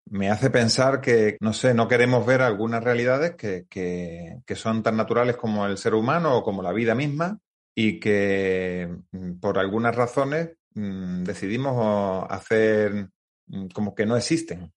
me 0.08 0.30
hace 0.30 0.50
pensar 0.50 1.02
que, 1.02 1.38
no 1.42 1.54
sé, 1.54 1.74
no 1.74 1.88
queremos 1.88 2.26
ver 2.26 2.42
algunas 2.42 2.84
realidades 2.84 3.36
que, 3.36 3.66
que, 3.70 4.40
que 4.46 4.56
son 4.56 4.84
tan 4.84 4.98
naturales 4.98 5.38
como 5.38 5.66
el 5.66 5.78
ser 5.78 5.94
humano 5.94 6.38
o 6.38 6.44
como 6.44 6.62
la 6.62 6.74
vida 6.74 6.96
misma 6.96 7.40
y 7.74 8.00
que 8.00 8.90
mm, 9.12 9.40
por 9.40 9.58
algunas 9.58 9.96
razones 9.96 10.52
Mm, 10.76 11.24
decidimos 11.24 12.28
hacer 12.30 13.10
mm, 13.48 13.68
como 13.74 13.96
que 13.96 14.06
no 14.06 14.18
existen. 14.18 14.74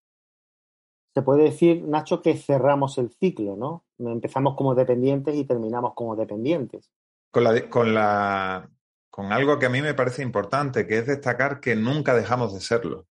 Se 1.13 1.23
puede 1.23 1.45
decir, 1.45 1.83
Nacho, 1.83 2.23
que 2.23 2.37
cerramos 2.37 2.97
el 2.99 3.11
ciclo, 3.11 3.57
¿no? 3.57 3.85
Empezamos 3.99 4.55
como 4.55 4.77
dependientes 4.77 5.35
y 5.35 5.45
terminamos 5.45 5.95
como 5.95 6.15
dependientes. 6.15 6.89
Con, 7.33 7.45
la, 7.45 7.69
con, 7.69 7.93
la, 7.93 8.71
con 9.11 9.33
algo 9.33 9.59
que 9.59 9.67
a 9.67 9.71
mí 9.71 9.83
me 9.83 9.95
parece 9.95 10.23
importante, 10.23 10.87
que 10.87 10.99
es 10.99 11.07
destacar 11.07 11.59
que 11.59 11.75
nunca 11.75 12.15
dejamos 12.15 12.55
de 12.55 12.61
serlo. 12.61 13.07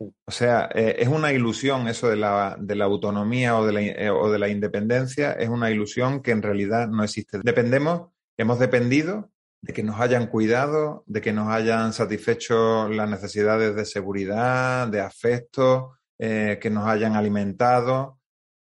O 0.00 0.30
sea, 0.30 0.68
eh, 0.74 0.96
es 1.00 1.08
una 1.08 1.32
ilusión 1.32 1.88
eso 1.88 2.08
de 2.08 2.16
la, 2.16 2.56
de 2.58 2.76
la 2.76 2.84
autonomía 2.84 3.58
o 3.58 3.66
de 3.66 3.72
la, 3.72 3.82
eh, 3.82 4.10
o 4.10 4.30
de 4.30 4.38
la 4.38 4.48
independencia, 4.48 5.32
es 5.32 5.48
una 5.48 5.70
ilusión 5.70 6.22
que 6.22 6.30
en 6.30 6.42
realidad 6.42 6.88
no 6.88 7.02
existe. 7.02 7.40
Dependemos, 7.42 8.10
hemos 8.36 8.60
dependido 8.60 9.30
de 9.60 9.72
que 9.72 9.82
nos 9.82 10.00
hayan 10.00 10.28
cuidado, 10.28 11.02
de 11.06 11.20
que 11.20 11.32
nos 11.32 11.48
hayan 11.48 11.92
satisfecho 11.92 12.88
las 12.88 13.10
necesidades 13.10 13.74
de 13.74 13.84
seguridad, 13.84 14.86
de 14.86 15.00
afecto, 15.00 15.98
eh, 16.16 16.58
que 16.60 16.70
nos 16.70 16.86
hayan 16.86 17.16
alimentado. 17.16 18.20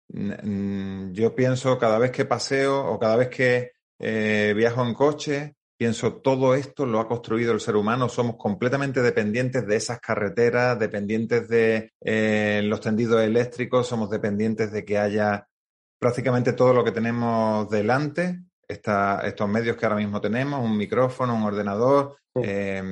Yo 0.08 1.36
pienso 1.36 1.78
cada 1.78 2.00
vez 2.00 2.10
que 2.10 2.26
paseo 2.26 2.84
o 2.88 2.98
cada 2.98 3.16
vez 3.16 3.30
que 3.30 3.74
viajo 4.56 4.84
en 4.84 4.96
coche, 4.96 5.56
pienso 5.80 6.16
todo 6.16 6.56
esto 6.56 6.86
lo 6.86 7.00
ha 7.00 7.08
construido 7.08 7.54
el 7.54 7.62
ser 7.62 7.78
humano. 7.78 8.10
Somos 8.10 8.36
completamente 8.36 9.02
dependientes 9.02 9.66
de 9.66 9.78
esas 9.78 10.02
carreteras, 10.02 10.78
dependientes 10.78 11.48
de 11.48 11.94
eh, 12.02 12.62
los 12.66 12.82
tendidos 12.82 13.22
eléctricos, 13.22 13.88
somos 13.88 14.10
dependientes 14.10 14.74
de 14.74 14.84
que 14.84 14.98
haya 14.98 15.48
prácticamente 15.98 16.52
todo 16.52 16.74
lo 16.74 16.84
que 16.84 16.92
tenemos 16.92 17.70
delante 17.70 18.42
esta, 18.68 19.22
estos 19.22 19.48
medios 19.48 19.78
que 19.78 19.86
ahora 19.86 19.96
mismo 19.96 20.20
tenemos, 20.20 20.62
un 20.62 20.76
micrófono, 20.76 21.34
un 21.34 21.44
ordenador, 21.44 22.18
sí. 22.36 22.42
eh, 22.44 22.84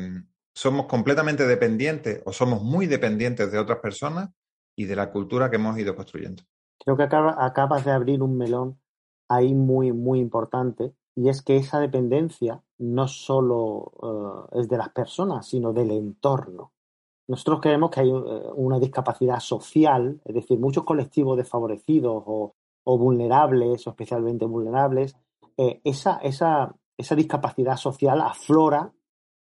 somos 0.55 0.85
completamente 0.85 1.45
dependientes 1.45 2.21
o 2.23 2.31
somos 2.31 2.63
muy 2.63 2.87
dependientes 2.87 3.51
de 3.51 3.59
otras 3.59 3.79
personas 3.79 4.29
y 4.77 4.85
de 4.85 4.95
la 4.95 5.11
cultura 5.11 5.49
que 5.49 5.57
hemos 5.57 5.77
ido 5.77 5.93
construyendo. 5.93 6.41
Creo 6.79 6.95
que 6.95 7.03
acaba, 7.03 7.35
acabas 7.45 7.83
de 7.83 7.91
abrir 7.91 8.23
un 8.23 8.37
melón 8.37 8.79
ahí 9.27 9.53
muy, 9.53 9.91
muy 9.91 10.21
importante 10.21 10.93
y 11.15 11.27
es 11.27 11.41
que 11.41 11.57
esa 11.57 11.81
dependencia 11.81 12.63
no 12.79 13.07
solo 13.07 13.91
uh, 14.51 14.59
es 14.59 14.67
de 14.67 14.77
las 14.77 14.89
personas, 14.89 15.47
sino 15.47 15.73
del 15.73 15.91
entorno. 15.91 16.71
Nosotros 17.27 17.59
creemos 17.61 17.91
que 17.91 18.01
hay 18.01 18.11
uh, 18.11 18.53
una 18.55 18.79
discapacidad 18.79 19.39
social, 19.39 20.21
es 20.23 20.35
decir, 20.35 20.59
muchos 20.59 20.83
colectivos 20.83 21.37
desfavorecidos 21.37 22.23
o, 22.25 22.53
vulnerables, 22.85 23.85
o 23.85 23.89
especialmente 23.89 24.45
vulnerables, 24.45 25.17
eh, 25.57 25.81
esa, 25.83 26.17
esa, 26.17 26.73
esa, 26.97 27.15
discapacidad 27.15 27.75
social 27.75 28.21
aflora 28.21 28.93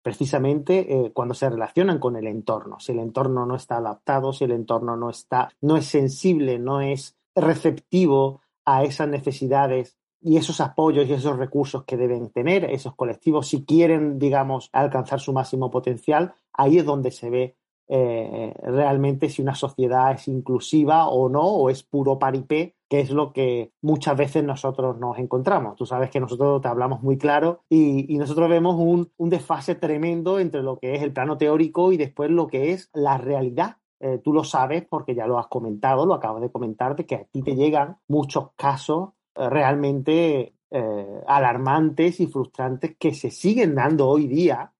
precisamente 0.02 1.06
eh, 1.06 1.12
cuando 1.12 1.34
se 1.34 1.48
relacionan 1.48 1.98
con 1.98 2.16
el 2.16 2.26
entorno. 2.26 2.78
Si 2.80 2.92
el 2.92 2.98
entorno 2.98 3.46
no 3.46 3.54
está 3.54 3.78
adaptado, 3.78 4.32
si 4.32 4.44
el 4.44 4.52
entorno 4.52 4.96
no 4.96 5.08
está, 5.08 5.50
no 5.62 5.76
es 5.76 5.86
sensible, 5.86 6.58
no 6.58 6.80
es 6.82 7.16
receptivo 7.34 8.42
a 8.66 8.84
esas 8.84 9.08
necesidades 9.08 9.96
y 10.20 10.36
esos 10.36 10.60
apoyos 10.60 11.08
y 11.08 11.12
esos 11.12 11.38
recursos 11.38 11.84
que 11.84 11.96
deben 11.96 12.30
tener 12.30 12.64
esos 12.64 12.94
colectivos 12.94 13.48
si 13.48 13.64
quieren, 13.64 14.18
digamos, 14.18 14.68
alcanzar 14.72 15.20
su 15.20 15.32
máximo 15.32 15.70
potencial, 15.70 16.34
ahí 16.52 16.78
es 16.78 16.84
donde 16.84 17.10
se 17.10 17.30
ve 17.30 17.56
eh, 17.92 18.54
realmente 18.62 19.28
si 19.28 19.42
una 19.42 19.56
sociedad 19.56 20.12
es 20.12 20.28
inclusiva 20.28 21.08
o 21.08 21.28
no, 21.28 21.42
o 21.42 21.70
es 21.70 21.82
puro 21.82 22.20
paripé, 22.20 22.76
que 22.88 23.00
es 23.00 23.10
lo 23.10 23.32
que 23.32 23.72
muchas 23.82 24.16
veces 24.16 24.44
nosotros 24.44 24.96
nos 24.98 25.18
encontramos. 25.18 25.74
Tú 25.74 25.86
sabes 25.86 26.08
que 26.08 26.20
nosotros 26.20 26.62
te 26.62 26.68
hablamos 26.68 27.02
muy 27.02 27.18
claro 27.18 27.62
y, 27.68 28.16
nosotros 28.16 28.48
vemos 28.48 28.76
un, 28.76 29.10
desfase 29.30 29.74
tremendo 29.74 30.38
entre 30.38 30.62
lo 30.62 30.78
que 30.78 30.94
es 30.94 31.02
el 31.02 31.12
plano 31.12 31.36
teórico 31.36 31.90
y 31.90 31.96
después 31.96 32.30
lo 32.30 32.46
que 32.46 32.70
es 32.70 32.90
la 32.92 33.18
realidad. 33.18 33.78
Eh, 33.98 34.20
tú 34.22 34.32
lo 34.32 34.44
sabes 34.44 34.84
porque 34.88 35.16
ya 35.16 35.26
lo 35.26 35.38
has 35.38 35.48
comentado, 35.48 36.06
lo 36.06 36.14
acabas 36.14 36.42
de 36.42 36.50
comentarte, 36.52 37.06
que 37.06 37.16
a 37.16 37.24
ti 37.24 37.42
te 37.42 37.56
llegan 37.56 37.98
muchos 38.06 38.50
casos 38.54 39.10
realmente 39.34 40.54
eh, 40.70 41.22
alarmantes 41.26 42.20
y 42.20 42.26
frustrantes 42.26 42.96
que 42.96 43.14
se 43.14 43.30
siguen 43.30 43.74
dando 43.74 44.08
hoy 44.08 44.26
día 44.28 44.72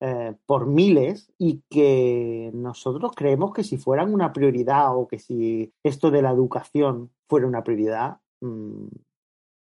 eh, 0.00 0.34
por 0.46 0.66
miles 0.66 1.32
y 1.38 1.62
que 1.70 2.50
nosotros 2.54 3.12
creemos 3.14 3.52
que 3.52 3.64
si 3.64 3.76
fueran 3.76 4.12
una 4.12 4.32
prioridad 4.32 4.96
o 4.96 5.06
que 5.06 5.18
si 5.18 5.72
esto 5.82 6.10
de 6.10 6.22
la 6.22 6.30
educación 6.30 7.10
fuera 7.28 7.46
una 7.46 7.62
prioridad, 7.62 8.18
mmm, 8.40 8.86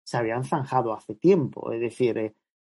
se 0.04 0.18
habían 0.18 0.44
zanjado 0.44 0.94
hace 0.94 1.16
tiempo. 1.16 1.72
Es 1.72 1.82
decir, 1.82 2.18
eh, 2.18 2.36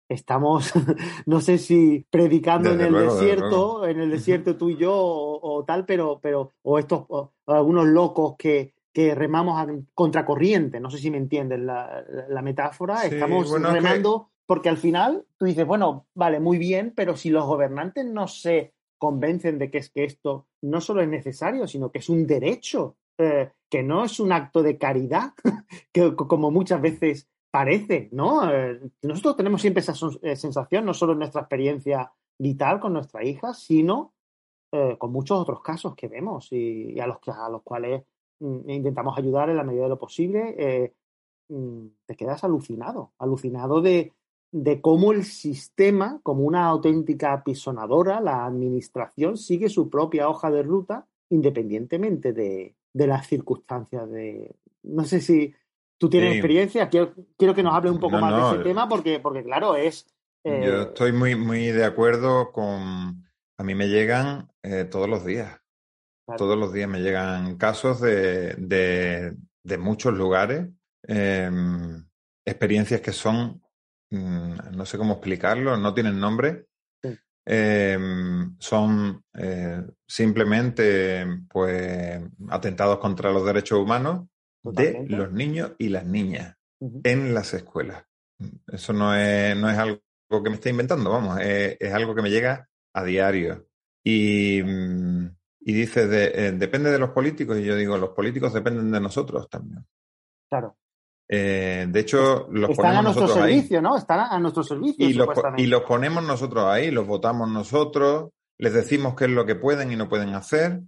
estamos, 0.09 0.73
no 1.26 1.40
sé 1.40 1.59
si 1.59 2.04
predicando 2.11 2.71
Desde 2.71 2.83
en 2.83 2.87
el 2.88 2.92
luego, 2.92 3.14
desierto, 3.14 3.87
en 3.87 4.00
el 4.00 4.11
desierto 4.11 4.57
tú 4.57 4.71
y 4.71 4.76
yo 4.76 4.95
o, 4.95 5.59
o 5.59 5.64
tal, 5.64 5.87
pero, 5.87 6.19
pero, 6.23 6.50
o 6.62 6.78
estos, 6.78 7.04
o, 7.09 7.33
algunos 7.47 7.87
locos 7.87 8.35
que, 8.37 8.75
que 8.93 9.15
remamos 9.15 9.59
a 9.59 9.67
contracorriente, 9.95 10.81
no 10.81 10.91
sé 10.91 10.99
si 10.99 11.11
me 11.11 11.19
entienden 11.19 11.67
la, 11.67 12.05
la, 12.09 12.29
la 12.29 12.43
metáfora, 12.43 12.99
sí, 12.99 13.15
estamos 13.15 13.51
bueno, 13.51 13.71
remando 13.71 14.27
que 14.27 14.33
porque 14.47 14.69
al 14.69 14.77
final 14.77 15.25
tú 15.39 15.47
dices, 15.47 15.67
bueno, 15.67 16.09
vale, 16.15 16.41
muy 16.41 16.59
bien, 16.59 16.93
pero 16.95 17.17
si 17.17 17.31
los 17.31 17.47
gobernantes 17.47 18.05
no 18.05 18.29
se 18.29 18.75
convencen 18.99 19.59
de 19.59 19.71
que 19.71 19.79
es 19.79 19.91
que 19.91 20.05
esto 20.05 20.47
no 20.63 20.81
solo 20.81 21.01
es 21.01 21.09
necesario, 21.09 21.67
sino 21.67 21.91
que 21.91 22.01
es 22.01 22.09
un 22.09 22.27
derecho, 22.27 22.97
eh, 23.19 23.51
que 23.71 23.83
no 23.83 24.05
es 24.05 24.21
un 24.21 24.31
acto 24.31 24.63
de 24.63 24.77
caridad, 24.79 25.33
que 25.93 26.15
como 26.15 26.51
muchas 26.51 26.81
veces 26.83 27.29
parece, 27.51 28.09
¿no? 28.13 28.51
Eh, 28.53 28.81
nosotros 29.03 29.37
tenemos 29.37 29.61
siempre 29.61 29.81
esa 29.81 29.95
eh, 30.23 30.37
sensación, 30.37 30.85
no 30.85 30.95
solo 30.95 31.13
en 31.13 31.21
nuestra 31.21 31.43
experiencia 31.43 32.13
vital 32.39 32.81
con 32.81 32.93
nuestra 32.93 33.25
hija, 33.25 33.55
sino 33.55 34.13
eh, 34.73 34.97
con 34.99 35.13
muchos 35.13 35.39
otros 35.39 35.63
casos 35.63 35.95
que 35.95 36.09
vemos 36.09 36.49
y, 36.51 36.99
a, 36.99 37.07
los, 37.07 37.19
a 37.29 37.49
los 37.49 37.63
cuales 37.63 38.03
intentamos 38.41 39.17
ayudar 39.17 39.51
en 39.51 39.57
la 39.57 39.65
medida 39.65 39.85
de 39.85 39.89
lo 39.89 39.99
posible, 39.99 40.55
eh, 40.59 40.95
mm, 41.49 41.87
te 42.07 42.17
quedas 42.17 42.45
alucinado, 42.45 43.12
alucinado 43.19 43.81
de, 43.81 44.12
de 44.53 44.81
cómo 44.81 45.12
el 45.12 45.25
sistema, 45.25 46.21
como 46.23 46.45
una 46.45 46.67
auténtica 46.67 47.33
apisonadora, 47.33 48.21
la 48.21 48.45
administración 48.45 49.37
sigue 49.37 49.69
su 49.69 49.89
propia 49.89 50.29
hoja 50.29 50.51
de 50.51 50.62
ruta 50.62 51.07
independientemente 51.31 52.33
de, 52.33 52.77
de 52.93 53.07
las 53.07 53.27
circunstancias 53.27 54.11
de... 54.11 54.55
No 54.83 55.05
sé 55.05 55.21
si 55.21 55.55
tú 55.99 56.11
tienes 56.11 56.35
experiencia, 56.35 56.89
quiero, 56.89 57.15
quiero, 57.39 57.55
que 57.55 57.62
nos 57.62 57.75
hable 57.75 57.91
un 57.91 58.01
poco 58.01 58.19
más 58.19 58.35
de 58.35 58.57
ese 58.57 58.65
tema 58.65 58.89
porque, 58.89 59.19
porque 59.19 59.43
claro, 59.43 59.77
es... 59.77 60.07
Yo 60.45 60.53
eh, 60.53 60.83
estoy 60.83 61.12
muy, 61.12 61.35
muy 61.35 61.67
de 61.69 61.85
acuerdo 61.85 62.53
con... 62.53 63.25
A 63.57 63.65
mí 63.65 63.75
me 63.75 63.89
llegan 63.89 64.51
eh, 64.62 64.85
todos 64.85 65.09
los 65.09 65.25
días. 65.25 65.62
Todos 66.37 66.59
los 66.59 66.73
días 66.73 66.89
me 66.89 67.01
llegan 67.01 67.57
casos 67.57 68.01
de, 68.01 68.55
de, 68.55 69.37
de 69.62 69.79
muchos 69.79 70.15
lugares, 70.15 70.69
em, 71.03 72.05
experiencias 72.45 73.01
que 73.01 73.12
son, 73.12 73.62
mm, 74.11 74.77
no 74.77 74.87
sé 74.87 74.99
cómo 74.99 75.15
explicarlo, 75.15 75.77
no 75.77 75.95
tienen 75.95 76.19
nombre, 76.19 76.67
Em, 77.45 78.57
son 78.61 79.25
eh, 79.35 79.83
simplemente 80.07 81.27
pues 81.49 82.23
atentados 82.49 82.99
contra 82.99 83.33
los 83.33 83.45
derechos 83.45 83.81
humanos 83.81 84.29
de 84.62 85.07
los 85.09 85.33
niños 85.33 85.73
y 85.79 85.89
las 85.89 86.07
niñas 86.07 86.57
en 87.03 87.35
las 87.35 87.53
escuelas. 87.55 88.05
Eso 88.69 88.93
no 88.93 89.15
es, 89.17 89.57
no 89.57 89.69
es 89.69 89.77
algo 89.77 90.01
que 90.43 90.51
me 90.51 90.55
esté 90.55 90.71
inventando, 90.71 91.11
vamos, 91.11 91.41
es, 91.41 91.93
algo 91.93 92.15
que 92.15 92.23
me 92.23 92.31
llega 92.31 92.69
a 92.95 93.05
diario. 93.05 93.67
Y, 94.05 94.62
mm, 94.62 95.27
y 95.64 95.73
dice, 95.73 96.09
eh, 96.11 96.52
depende 96.52 96.90
de 96.90 96.99
los 96.99 97.11
políticos, 97.11 97.59
y 97.59 97.64
yo 97.64 97.76
digo, 97.76 97.97
los 97.97 98.11
políticos 98.11 98.52
dependen 98.52 98.90
de 98.90 99.00
nosotros 99.00 99.49
también. 99.49 99.85
Claro. 100.49 100.76
Eh, 101.28 101.87
de 101.88 102.00
hecho, 102.00 102.49
los 102.50 102.71
Están 102.71 102.97
a 102.97 103.02
nuestro 103.02 103.28
servicio, 103.28 103.81
¿no? 103.81 103.97
Están 103.97 104.21
a 104.21 104.38
nuestro 104.38 104.62
servicio. 104.62 105.09
Y 105.09 105.14
los, 105.14 105.28
y 105.57 105.66
los 105.66 105.83
ponemos 105.83 106.23
nosotros 106.25 106.64
ahí, 106.66 106.90
los 106.90 107.07
votamos 107.07 107.49
nosotros, 107.49 108.31
les 108.59 108.75
decimos 108.75 109.14
qué 109.14 109.25
es 109.25 109.31
lo 109.31 109.47
que 109.47 109.54
pueden 109.54 109.92
y 109.92 109.97
no 109.97 110.09
pueden 110.09 110.35
hacer. 110.35 110.83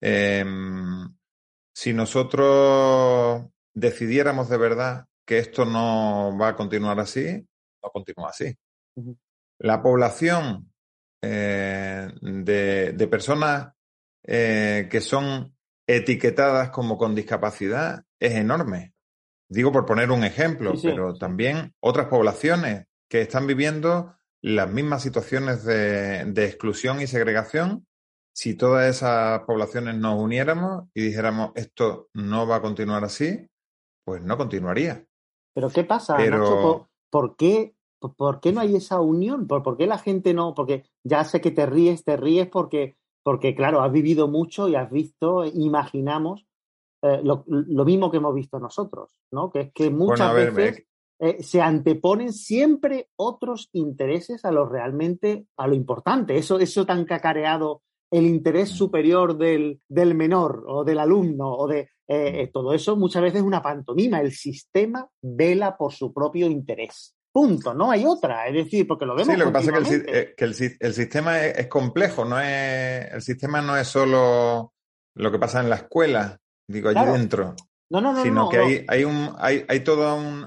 Em, 0.00 1.12
si 1.74 1.92
nosotros 1.92 3.46
decidiéramos 3.74 4.48
de 4.48 4.56
verdad 4.56 5.06
que 5.26 5.38
esto 5.38 5.64
no 5.64 6.36
va 6.38 6.48
a 6.48 6.56
continuar 6.56 7.00
así, 7.00 7.46
no 7.82 7.90
continúa 7.90 8.30
así. 8.30 8.56
La 9.58 9.82
población 9.82 10.72
eh, 11.22 12.10
de, 12.20 13.08
personas 13.10 13.72
eh, 14.24 14.88
que 14.90 15.00
son 15.00 15.56
etiquetadas 15.86 16.70
como 16.70 16.96
con 16.96 17.14
discapacidad 17.14 18.04
es 18.18 18.34
enorme. 18.34 18.94
Digo 19.48 19.72
por 19.72 19.86
poner 19.86 20.10
un 20.12 20.22
ejemplo, 20.22 20.74
pero 20.80 21.14
también 21.14 21.74
otras 21.80 22.06
poblaciones 22.06 22.86
que 23.08 23.22
están 23.22 23.48
viviendo 23.48 24.14
las 24.42 24.70
mismas 24.70 25.02
situaciones 25.02 25.64
de, 25.64 26.44
exclusión 26.44 27.00
y 27.00 27.06
segregación. 27.06 27.86
Si 28.32 28.54
todas 28.54 28.88
esas 28.88 29.40
poblaciones 29.40 29.96
nos 29.96 30.18
uniéramos 30.18 30.84
y 30.94 31.02
dijéramos 31.02 31.50
esto 31.56 32.08
no 32.14 32.46
va 32.46 32.56
a 32.56 32.62
continuar 32.62 33.04
así, 33.04 33.48
pues 34.04 34.22
no 34.22 34.38
continuaría. 34.38 35.04
Pero 35.52 35.68
¿qué 35.68 35.82
pasa, 35.82 36.16
Nacho? 36.16 36.88
¿Por, 37.10 37.36
qué, 37.36 37.74
¿Por, 37.98 38.40
qué, 38.40 38.52
no 38.52 38.60
hay 38.60 38.76
esa 38.76 39.00
unión? 39.00 39.48
¿Por, 39.48 39.64
¿Por, 39.64 39.76
qué 39.76 39.88
la 39.88 39.98
gente 39.98 40.32
no? 40.32 40.54
Porque 40.54 40.84
ya 41.02 41.24
sé 41.24 41.40
que 41.40 41.50
te 41.50 41.66
ríes, 41.66 42.04
te 42.04 42.16
ríes 42.16 42.46
porque, 42.46 42.96
porque, 43.22 43.54
claro, 43.54 43.82
has 43.82 43.92
vivido 43.92 44.28
mucho 44.28 44.68
y 44.68 44.74
has 44.74 44.90
visto, 44.90 45.44
imaginamos 45.44 46.46
eh, 47.02 47.20
lo, 47.22 47.44
mismo 47.84 48.10
que 48.10 48.18
hemos 48.18 48.34
visto 48.34 48.58
nosotros, 48.58 49.10
¿no? 49.30 49.50
Que 49.50 49.60
es 49.60 49.72
que 49.72 49.90
muchas 49.90 50.34
veces 50.34 50.84
eh, 51.18 51.42
se 51.42 51.60
anteponen 51.60 52.32
siempre 52.32 53.08
otros 53.16 53.68
intereses 53.72 54.44
a 54.44 54.50
lo 54.50 54.66
realmente, 54.66 55.46
a 55.56 55.66
lo 55.66 55.74
importante. 55.74 56.36
Eso, 56.36 56.58
eso 56.58 56.86
tan 56.86 57.04
cacareado, 57.04 57.82
el 58.10 58.26
interés 58.26 58.72
mm. 58.72 58.76
superior 58.76 59.36
del, 59.36 59.80
del 59.88 60.14
menor 60.14 60.64
o 60.66 60.84
del 60.84 60.98
alumno 60.98 61.52
o 61.52 61.66
de 61.68 61.90
eh, 62.08 62.46
mm. 62.46 62.52
todo 62.52 62.74
eso 62.74 62.96
muchas 62.96 63.22
veces 63.22 63.40
es 63.40 63.46
una 63.46 63.62
pantomima. 63.62 64.20
El 64.20 64.32
sistema 64.32 65.08
vela 65.22 65.76
por 65.76 65.92
su 65.92 66.12
propio 66.12 66.48
interés. 66.48 67.14
Punto, 67.32 67.74
no 67.74 67.90
hay 67.90 68.04
otra. 68.04 68.48
Es 68.48 68.54
decir, 68.54 68.86
porque 68.86 69.06
lo 69.06 69.14
vemos. 69.14 69.32
Sí, 69.32 69.38
lo 69.38 69.46
que 69.46 69.52
pasa 69.52 69.78
es 69.78 69.88
que, 70.34 70.44
el, 70.44 70.76
el, 70.80 70.94
sistema 70.94 71.44
es, 71.44 71.58
es, 71.58 71.66
complejo, 71.68 72.24
no 72.24 72.40
es, 72.40 73.12
el 73.12 73.22
sistema 73.22 73.60
no 73.60 73.76
es 73.76 73.86
solo 73.86 74.74
lo 75.14 75.32
que 75.32 75.38
pasa 75.38 75.60
en 75.60 75.70
la 75.70 75.76
escuela, 75.76 76.40
digo, 76.66 76.88
allí 76.88 77.12
dentro. 77.12 77.54
No, 77.90 78.00
no, 78.00 78.12
no. 78.12 78.22
Sino 78.22 78.48
que 78.48 78.58
Hay, 78.58 78.84
hay, 78.88 79.04
un, 79.04 79.34
hay, 79.38 79.64
hay 79.68 79.80
todo 79.80 80.16
un, 80.16 80.44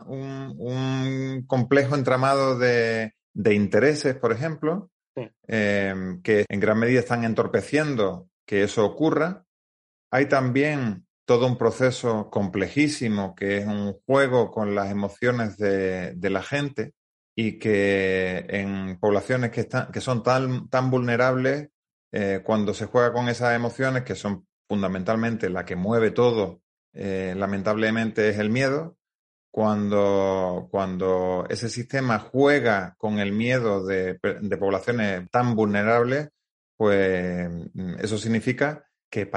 un, 0.57 1.45
complejo 1.45 1.95
entramado 1.95 2.57
de, 2.57 3.13
de, 3.33 3.53
intereses, 3.53 4.15
por 4.15 4.31
ejemplo, 4.31 4.89
em, 5.47 6.21
que 6.21 6.45
en 6.47 6.59
gran 6.59 6.79
medida 6.79 6.99
están 6.99 7.23
entorpeciendo 7.25 8.29
que 8.45 8.63
eso 8.63 8.85
ocurra. 8.85 9.45
Hay 10.11 10.27
también 10.27 11.05
todo 11.33 11.47
un 11.47 11.57
proceso 11.57 12.29
complejísimo 12.29 13.33
que 13.33 13.57
es 13.57 13.65
un 13.65 13.93
juego 14.05 14.51
con 14.51 14.75
las 14.75 14.91
emociones 14.91 15.57
de, 15.57 16.29
la 16.29 16.43
gente 16.43 16.93
y 17.35 17.57
que 17.57 18.45
en 18.49 18.99
poblaciones 18.99 19.49
que, 19.49 19.99
son 19.99 20.21
tan, 20.21 20.69
tan 20.69 20.91
vulnerables, 20.91 21.69
eh, 22.11 22.41
cuando 22.43 22.75
se 22.75 22.85
juega 22.85 23.11
con 23.13 23.29
esas 23.29 23.55
emociones, 23.55 24.03
que 24.03 24.13
son 24.13 24.45
fundamentalmente 24.69 25.49
la 25.49 25.65
que 25.65 25.75
mueve 25.75 26.11
todo, 26.11 26.61
eh, 26.93 27.33
lamentablemente, 27.35 28.29
es 28.29 28.37
el 28.37 28.51
miedo. 28.51 28.95
Cuando, 29.49 30.67
cuando 30.69 31.47
ese 31.49 31.67
sistema 31.67 32.19
juega 32.19 32.93
con 32.99 33.17
el 33.17 33.31
miedo 33.31 33.83
de, 33.83 34.19
poblaciones 34.59 35.27
tan 35.31 35.55
vulnerables, 35.55 36.29
pues 36.77 37.49
mm, 37.73 37.95
eso 38.01 38.19
significa 38.19 38.85
que, 39.13 39.29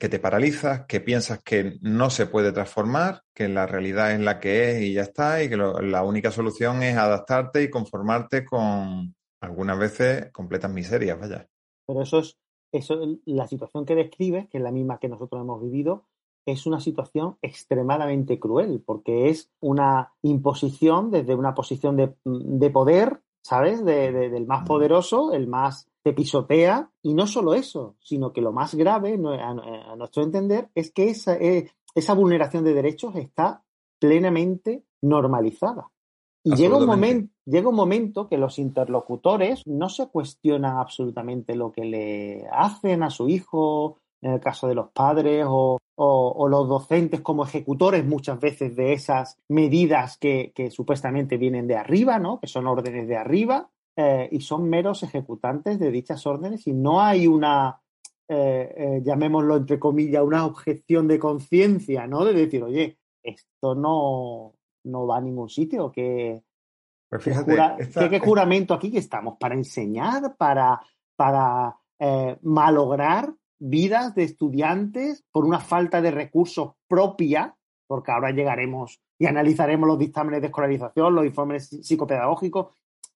que 0.00 0.08
te 0.08 0.18
paralizas, 0.18 0.86
que 0.86 1.00
piensas 1.00 1.40
que 1.40 1.78
no 1.82 2.10
se 2.10 2.26
puede 2.26 2.50
transformar, 2.50 3.22
que 3.32 3.48
la 3.48 3.64
realidad 3.64 4.10
es 4.10 4.18
la 4.18 4.40
que 4.40 4.72
es 4.72 4.82
y 4.82 4.94
ya 4.94 5.02
está, 5.02 5.40
y 5.40 5.48
que 5.48 5.56
la 5.56 6.02
única 6.02 6.32
solución 6.32 6.82
es 6.82 6.96
adaptarte 6.96 7.62
y 7.62 7.70
conformarte 7.70 8.44
con 8.44 9.14
algunas 9.40 9.78
veces 9.78 10.32
completas 10.32 10.72
miserias, 10.72 11.20
vaya. 11.20 11.46
Pero 11.86 12.02
eso 12.02 12.18
es 12.18 12.40
eso, 12.72 13.00
la 13.24 13.46
situación 13.46 13.84
que 13.84 13.94
describes, 13.94 14.48
que 14.48 14.58
es 14.58 14.64
la 14.64 14.72
misma 14.72 14.98
que 14.98 15.08
nosotros 15.08 15.40
hemos 15.40 15.62
vivido, 15.62 16.06
es 16.44 16.66
una 16.66 16.80
situación 16.80 17.36
extremadamente 17.40 18.40
cruel, 18.40 18.82
porque 18.84 19.28
es 19.28 19.52
una 19.60 20.12
imposición 20.22 21.12
desde 21.12 21.36
una 21.36 21.54
posición 21.54 21.96
de, 21.96 22.70
poder, 22.70 23.20
¿sabes? 23.42 23.84
del 23.84 24.46
más 24.46 24.66
poderoso, 24.66 25.32
el 25.32 25.46
más 25.46 25.89
te 26.02 26.12
pisotea, 26.12 26.90
y 27.02 27.14
no 27.14 27.26
solo 27.26 27.54
eso, 27.54 27.96
sino 28.00 28.32
que 28.32 28.40
lo 28.40 28.52
más 28.52 28.74
grave, 28.74 29.14
a, 29.14 29.96
nuestro 29.96 30.22
entender, 30.22 30.70
es 30.74 30.90
que 30.90 31.10
esa, 31.10 31.36
eh, 31.36 31.70
esa 31.94 32.14
vulneración 32.14 32.64
de 32.64 32.74
derechos 32.74 33.16
está 33.16 33.62
plenamente 33.98 34.84
normalizada. 35.02 35.90
Y 36.42 36.54
llega 36.54 36.78
un, 36.78 36.86
momento, 36.86 37.34
llega 37.44 37.68
un 37.68 37.74
momento 37.74 38.26
que 38.26 38.38
los 38.38 38.58
interlocutores 38.58 39.62
no 39.66 39.90
se 39.90 40.08
cuestionan 40.08 40.78
absolutamente 40.78 41.54
lo 41.54 41.70
que 41.70 41.84
le 41.84 42.46
hacen 42.50 43.02
a 43.02 43.10
su 43.10 43.28
hijo, 43.28 43.98
en 44.22 44.32
el 44.32 44.40
caso 44.40 44.66
de 44.66 44.74
los 44.74 44.90
padres, 44.90 45.44
o, 45.46 45.78
los 46.48 46.68
docentes 46.68 47.20
como 47.20 47.44
ejecutores 47.44 48.06
muchas 48.06 48.40
veces 48.40 48.74
de 48.74 48.94
esas 48.94 49.38
medidas 49.48 50.16
que, 50.16 50.52
supuestamente 50.70 51.36
vienen 51.36 51.66
de 51.66 51.76
arriba, 51.76 52.18
¿no? 52.18 52.40
que 52.40 52.46
son 52.46 52.66
órdenes 52.66 53.06
de 53.06 53.16
arriba, 53.18 53.68
eh, 53.96 54.28
y 54.32 54.40
son 54.40 54.68
meros 54.68 55.02
ejecutantes 55.02 55.78
de 55.78 55.90
dichas 55.90 56.26
órdenes 56.26 56.66
y 56.66 56.72
no 56.72 57.02
hay 57.02 57.26
una, 57.26 57.80
eh, 58.28 58.74
eh, 58.76 59.00
llamémoslo 59.04 59.56
entre 59.56 59.78
comillas, 59.78 60.22
una 60.22 60.46
objeción 60.46 61.08
de 61.08 61.18
conciencia, 61.18 62.06
¿no? 62.06 62.24
De 62.24 62.32
decir, 62.32 62.62
oye, 62.62 62.98
esto 63.22 63.74
no, 63.74 64.54
no 64.84 65.06
va 65.06 65.18
a 65.18 65.20
ningún 65.20 65.48
sitio. 65.48 65.90
¿Qué, 65.90 66.42
pues 67.08 67.24
¿qué, 67.24 68.20
juramento 68.20 68.74
aquí 68.74 68.90
que 68.90 68.98
estamos? 68.98 69.36
¿Para 69.38 69.54
enseñar? 69.54 70.36
¿Para, 70.36 70.80
para 71.16 71.76
malograr 72.42 73.34
vidas 73.58 74.14
de 74.14 74.22
estudiantes 74.22 75.22
por 75.30 75.44
una 75.44 75.58
falta 75.58 76.00
de 76.00 76.12
recursos 76.12 76.72
propia? 76.88 77.56
Porque 77.86 78.12
ahora 78.12 78.30
llegaremos 78.30 79.00
y 79.20 79.26
analizaremos 79.26 79.86
los 79.86 79.98
dictámenes 79.98 80.40
de 80.40 80.46
escolarización, 80.46 81.14
los 81.14 81.26
informes 81.26 81.68
psicopedagógicos. 81.68 82.68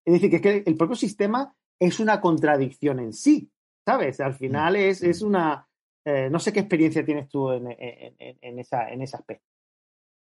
Es 0.04 0.14
decir, 0.14 0.30
que, 0.30 0.36
es 0.36 0.42
que 0.42 0.62
el 0.66 0.76
propio 0.76 0.96
sistema 0.96 1.54
es 1.80 2.00
una 2.00 2.20
contradicción 2.20 3.00
en 3.00 3.12
sí, 3.12 3.50
¿sabes? 3.84 4.20
Al 4.20 4.34
final 4.34 4.76
es, 4.76 5.02
es 5.02 5.22
una... 5.22 5.66
Eh, 6.06 6.28
no 6.30 6.38
sé 6.38 6.52
qué 6.52 6.60
experiencia 6.60 7.04
tienes 7.04 7.28
tú 7.28 7.50
en, 7.50 7.66
en, 7.78 8.58
esa, 8.58 8.90
en 8.90 9.00
ese 9.00 9.16
aspecto. 9.16 9.46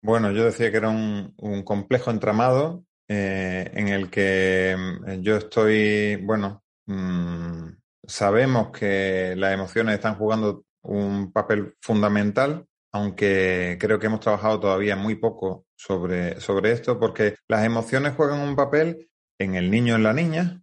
Bueno, 0.04 0.32
yo 0.32 0.46
decía 0.46 0.72
que 0.72 0.78
era 0.78 0.90
un, 0.90 1.64
complejo 1.64 2.12
entramado 2.12 2.84
eh, 3.08 3.70
en 3.74 3.88
el 3.88 4.10
que 4.10 4.76
mm, 4.78 5.22
yo 5.22 5.38
estoy, 5.38 6.18
bueno, 6.18 6.64
mm, 6.88 7.68
sabemos 8.06 8.72
que 8.72 9.36
las 9.38 9.54
emociones 9.54 9.96
están 9.96 10.16
jugando 10.16 10.66
un 10.84 11.32
papel 11.32 11.76
fundamental, 11.82 12.66
aunque 12.92 13.78
creo 13.80 14.00
que 14.00 14.08
hemos 14.08 14.20
trabajado 14.20 14.60
todavía 14.60 14.96
muy 14.96 15.16
poco 15.16 15.66
sobre, 15.76 16.40
sobre 16.42 16.72
esto, 16.72 17.00
porque 17.00 17.36
las 17.48 17.64
emociones 17.64 18.16
juegan 18.16 18.42
un 18.42 18.56
papel 18.56 19.11
en 19.42 19.56
el 19.56 19.72
niño, 19.72 19.96
en 19.96 20.04
la 20.04 20.14
niña, 20.14 20.62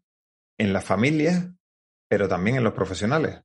en 0.59 0.73
la 0.73 0.81
familia, 0.81 1.55
pero 2.09 2.29
también 2.29 2.57
en 2.57 2.65
los 2.65 2.75
profesionales. 2.75 3.41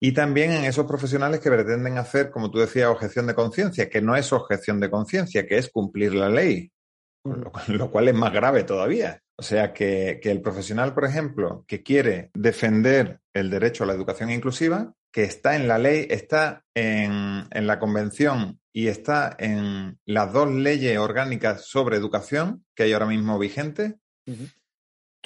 Y 0.00 0.12
también 0.12 0.52
en 0.52 0.64
esos 0.64 0.86
profesionales 0.86 1.40
que 1.40 1.50
pretenden 1.50 1.98
hacer, 1.98 2.30
como 2.30 2.50
tú 2.50 2.58
decías, 2.58 2.88
objeción 2.88 3.26
de 3.26 3.34
conciencia, 3.34 3.88
que 3.88 4.00
no 4.00 4.14
es 4.14 4.32
objeción 4.32 4.78
de 4.78 4.90
conciencia, 4.90 5.46
que 5.46 5.58
es 5.58 5.70
cumplir 5.70 6.14
la 6.14 6.28
ley, 6.28 6.70
lo, 7.24 7.90
cual 7.90 8.08
es 8.08 8.14
más 8.14 8.32
grave 8.32 8.62
todavía. 8.62 9.20
O 9.36 9.42
sea, 9.42 9.72
que, 9.72 10.20
el 10.22 10.40
profesional, 10.40 10.94
por 10.94 11.04
ejemplo, 11.04 11.64
que 11.66 11.82
quiere 11.82 12.30
defender 12.34 13.20
el 13.32 13.50
derecho 13.50 13.84
a 13.84 13.86
la 13.88 13.94
educación 13.94 14.30
inclusiva, 14.30 14.94
que 15.12 15.24
está 15.24 15.56
en 15.56 15.66
la 15.66 15.78
ley, 15.78 16.06
está 16.10 16.64
en, 16.74 17.48
la 17.50 17.78
convención 17.78 18.60
y 18.72 18.86
está 18.86 19.34
en 19.38 19.98
las 20.04 20.32
dos 20.32 20.52
leyes 20.52 20.96
orgánicas 20.98 21.64
sobre 21.66 21.96
educación 21.96 22.64
que 22.74 22.84
hay 22.84 22.92
ahora 22.92 23.06
mismo 23.06 23.38
vigentes, 23.38 23.94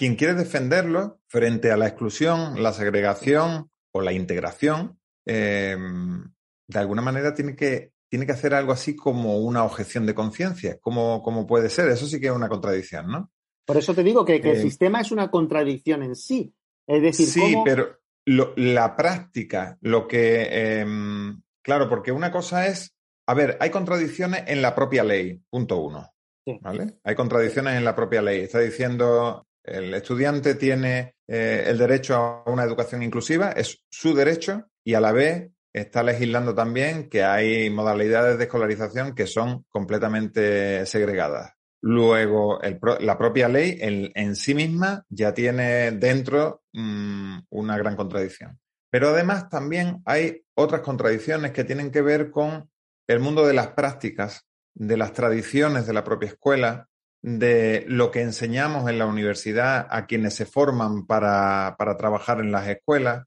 quien 0.02 0.16
quiere 0.16 0.34
defenderlo 0.34 1.20
frente 1.28 1.70
a 1.70 1.76
la 1.76 1.86
exclusión, 1.86 2.60
la 2.60 2.72
segregación 2.72 3.70
o 3.92 4.00
la 4.00 4.12
integración, 4.12 4.98
em, 5.24 6.24
de 6.66 6.78
alguna 6.80 7.02
manera 7.02 7.34
tiene 7.34 7.54
que, 7.54 7.92
tiene 8.10 8.26
que 8.26 8.32
hacer 8.32 8.52
algo 8.52 8.72
así 8.72 8.96
como 8.96 9.38
una 9.38 9.62
objeción 9.62 10.04
de 10.04 10.12
conciencia. 10.12 10.76
¿Cómo, 10.80 11.46
puede 11.46 11.70
ser? 11.70 11.88
Eso 11.88 12.06
sí 12.06 12.18
que 12.18 12.26
es 12.26 12.32
una 12.32 12.48
contradicción, 12.48 13.12
¿no? 13.12 13.30
Por 13.64 13.76
eso 13.76 13.94
te 13.94 14.02
digo 14.02 14.24
que, 14.24 14.38
el 14.38 14.44
eh, 14.44 14.60
sistema 14.60 15.00
es 15.00 15.12
una 15.12 15.30
contradicción 15.30 16.02
en 16.02 16.16
sí. 16.16 16.52
Es 16.84 17.00
decir, 17.00 17.28
sí, 17.28 17.54
pero 17.64 18.00
la 18.26 18.96
práctica, 18.96 19.78
lo 19.82 20.08
que. 20.08 20.80
Em, 20.80 21.40
claro, 21.62 21.88
porque 21.88 22.10
una 22.10 22.32
cosa 22.32 22.66
es. 22.66 22.92
A 23.28 23.34
ver, 23.34 23.56
hay 23.60 23.70
contradicciones 23.70 24.42
en 24.48 24.62
la 24.62 24.74
propia 24.74 25.04
ley, 25.04 25.40
punto 25.48 25.78
uno. 25.78 26.12
¿Vale? 26.60 26.98
Hay 27.04 27.14
contradicciones 27.14 27.74
en 27.76 27.84
la 27.84 27.94
propia 27.94 28.20
ley. 28.20 28.40
Está 28.40 28.58
diciendo 28.58 29.46
el 29.64 29.94
estudiante 29.94 30.54
tiene 30.54 31.14
eh, 31.26 31.64
el 31.66 31.78
derecho 31.78 32.14
a 32.14 32.50
una 32.50 32.64
educación 32.64 33.02
inclusiva, 33.02 33.52
es 33.52 33.82
su 33.90 34.14
derecho 34.14 34.66
y 34.84 34.94
a 34.94 35.00
la 35.00 35.12
vez 35.12 35.50
está 35.72 36.02
legislando 36.02 36.54
también 36.54 37.08
que 37.08 37.22
hay 37.22 37.70
modalidades 37.70 38.38
de 38.38 38.44
escolarización 38.44 39.14
que 39.14 39.26
son 39.26 39.64
completamente 39.70 40.84
segregadas. 40.86 41.54
Luego, 41.84 42.60
la 43.00 43.18
propia 43.18 43.48
ley 43.48 43.78
en, 43.80 44.36
sí 44.36 44.54
misma 44.54 45.04
ya 45.08 45.34
tiene 45.34 45.90
dentro 45.90 46.62
mm, 46.72 47.38
una 47.50 47.76
gran 47.76 47.96
contradicción. 47.96 48.60
Pero 48.88 49.08
además 49.08 49.48
también 49.48 50.00
hay 50.04 50.44
otras 50.54 50.82
contradicciones 50.82 51.50
que 51.50 51.64
tienen 51.64 51.90
que 51.90 52.02
ver 52.02 52.30
con 52.30 52.70
el 53.08 53.18
mundo 53.18 53.44
de 53.44 53.54
las 53.54 53.68
prácticas, 53.68 54.46
de 54.74 54.96
las 54.96 55.12
tradiciones 55.12 55.86
de 55.86 55.92
la 55.92 56.04
propia 56.04 56.28
escuela, 56.28 56.88
de 57.22 57.84
lo 57.86 58.10
que 58.10 58.20
enseñamos 58.20 58.90
en 58.90 58.98
la 58.98 59.06
universidad 59.06 59.86
a 59.90 60.06
quienes 60.06 60.34
se 60.34 60.44
forman 60.44 61.06
para, 61.06 61.76
trabajar 61.96 62.40
en 62.40 62.50
las 62.50 62.68
escuelas. 62.68 63.24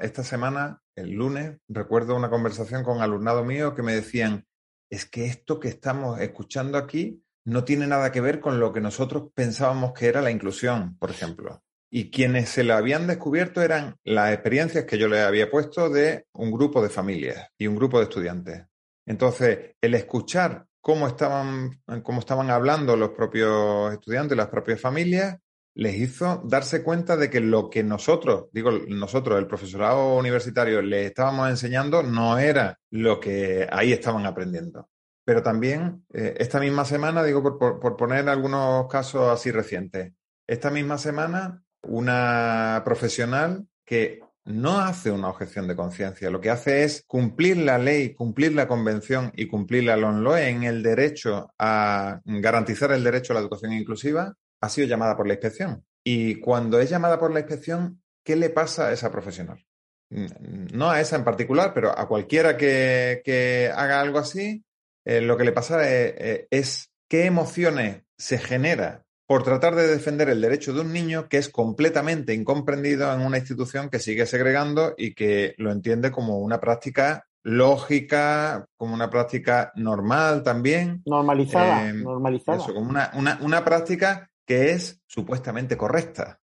Esta, 0.00 0.24
semana, 0.24 0.82
el 0.96 1.12
lunes, 1.12 1.58
recuerdo 1.68 2.16
una 2.16 2.30
conversación 2.30 2.82
con 2.82 3.00
alumnado 3.00 3.44
mío 3.44 3.74
que 3.74 3.82
me 3.82 3.94
decían, 3.94 4.44
es 4.90 5.04
que 5.04 5.26
esto 5.26 5.58
que 5.58 5.68
estamos 5.68 6.20
escuchando 6.20 6.78
aquí 6.78 7.22
no 7.44 7.64
tiene 7.64 7.86
nada 7.86 8.10
que 8.10 8.20
ver 8.20 8.40
con 8.40 8.58
lo 8.60 8.72
que 8.72 8.80
nosotros 8.80 9.30
pensábamos 9.34 9.92
que 9.92 10.06
era 10.06 10.22
la 10.22 10.30
inclusión, 10.30 10.96
por 10.98 11.10
ejemplo. 11.10 11.62
Y 11.90 12.10
quienes 12.10 12.48
se 12.48 12.64
lo 12.64 12.74
habían 12.74 13.06
descubierto 13.06 13.62
eran 13.62 13.96
las 14.02 14.32
experiencias 14.32 14.84
que 14.84 14.98
yo 14.98 15.06
les 15.08 15.20
había 15.20 15.50
puesto 15.50 15.90
de 15.90 16.26
un 16.32 16.50
grupo 16.50 16.82
de 16.82 16.88
familias 16.88 17.48
y 17.56 17.68
un 17.68 17.76
grupo 17.76 17.98
de 17.98 18.04
estudiantes. 18.04 18.64
Entonces, 19.06 19.76
el 19.80 19.94
escuchar 19.94 20.66
cómo 20.84 21.08
estaban, 21.08 21.80
cómo 22.02 22.20
estaban 22.20 22.50
hablando 22.50 22.94
los 22.94 23.12
propios 23.12 23.90
estudiantes, 23.94 24.36
las 24.36 24.48
propias 24.48 24.78
familias, 24.78 25.38
les 25.74 25.96
hizo 25.96 26.42
darse 26.44 26.82
cuenta 26.82 27.16
de 27.16 27.30
que 27.30 27.40
lo 27.40 27.70
que 27.70 27.82
nosotros, 27.82 28.48
digo 28.52 28.70
nosotros, 28.70 29.38
el 29.38 29.46
profesorado 29.46 30.14
universitario, 30.14 30.82
les 30.82 31.06
estábamos 31.06 31.48
enseñando 31.48 32.02
no 32.02 32.38
era 32.38 32.78
lo 32.90 33.18
que 33.18 33.66
ahí 33.72 33.94
estaban 33.94 34.26
aprendiendo. 34.26 34.90
Pero 35.24 35.42
también 35.42 36.04
eh, 36.12 36.34
esta 36.36 36.60
misma 36.60 36.84
semana, 36.84 37.24
digo 37.24 37.58
por 37.58 37.96
poner 37.96 38.28
algunos 38.28 38.86
casos 38.86 39.30
así 39.30 39.50
recientes, 39.50 40.12
esta 40.46 40.70
misma 40.70 40.98
semana 40.98 41.64
una 41.80 42.82
profesional 42.84 43.66
que 43.86 44.20
no 44.44 44.78
hace 44.78 45.10
una 45.10 45.28
objeción 45.28 45.66
de 45.66 45.76
conciencia, 45.76 46.30
lo 46.30 46.40
que 46.40 46.50
hace 46.50 46.84
es 46.84 47.04
cumplir 47.06 47.56
la 47.56 47.78
ley, 47.78 48.14
cumplir 48.14 48.54
la 48.54 48.68
convención 48.68 49.32
y 49.36 49.46
cumplir 49.46 49.84
la 49.84 49.96
LONLOE 49.96 50.48
en 50.48 50.64
el 50.64 50.82
derecho 50.82 51.52
a 51.58 52.20
garantizar 52.24 52.92
el 52.92 53.04
derecho 53.04 53.32
a 53.32 53.34
la 53.34 53.40
educación 53.40 53.72
inclusiva, 53.72 54.34
ha 54.60 54.68
sido 54.68 54.86
llamada 54.86 55.16
por 55.16 55.26
la 55.26 55.34
inspección. 55.34 55.84
Y 56.04 56.40
cuando 56.40 56.78
es 56.78 56.90
llamada 56.90 57.18
por 57.18 57.32
la 57.32 57.40
inspección, 57.40 58.02
¿qué 58.22 58.36
le 58.36 58.50
pasa 58.50 58.88
a 58.88 58.92
esa 58.92 59.10
profesional? 59.10 59.64
No 60.10 60.90
a 60.90 61.00
esa 61.00 61.16
en 61.16 61.24
particular, 61.24 61.72
pero 61.74 61.98
a 61.98 62.06
cualquiera 62.06 62.56
que, 62.56 63.72
haga 63.74 64.00
algo 64.00 64.18
así, 64.18 64.62
eh, 65.06 65.20
lo 65.22 65.36
que 65.36 65.44
le 65.44 65.52
pasa 65.52 65.90
es, 65.90 66.14
eh, 66.16 66.48
es 66.50 66.90
qué 67.08 67.24
emociones 67.24 68.02
se 68.16 68.38
genera 68.38 69.04
por 69.26 69.42
tratar 69.42 69.74
de 69.74 69.86
defender 69.86 70.28
el 70.28 70.40
derecho 70.40 70.72
de 70.72 70.80
un 70.80 70.92
niño 70.92 71.28
que 71.28 71.38
es 71.38 71.48
completamente 71.48 72.34
incomprendido 72.34 73.12
en 73.12 73.20
una 73.20 73.38
institución 73.38 73.88
que 73.88 73.98
sigue 73.98 74.26
segregando 74.26 74.94
y 74.96 75.14
que 75.14 75.54
lo 75.58 75.72
entiende 75.72 76.10
como 76.10 76.38
una 76.38 76.60
práctica 76.60 77.26
lógica, 77.42 78.66
como 78.76 78.94
una 78.94 79.10
práctica 79.10 79.72
normal 79.76 80.42
también. 80.42 81.02
Normalizada, 81.06 81.88
eh, 81.88 81.92
normalizada. 81.92 82.58
Eso, 82.58 82.74
como 82.74 82.90
una, 82.90 83.10
una 83.40 83.64
práctica 83.64 84.30
que 84.46 84.72
es 84.72 85.00
supuestamente 85.06 85.76
correcta. 85.76 86.40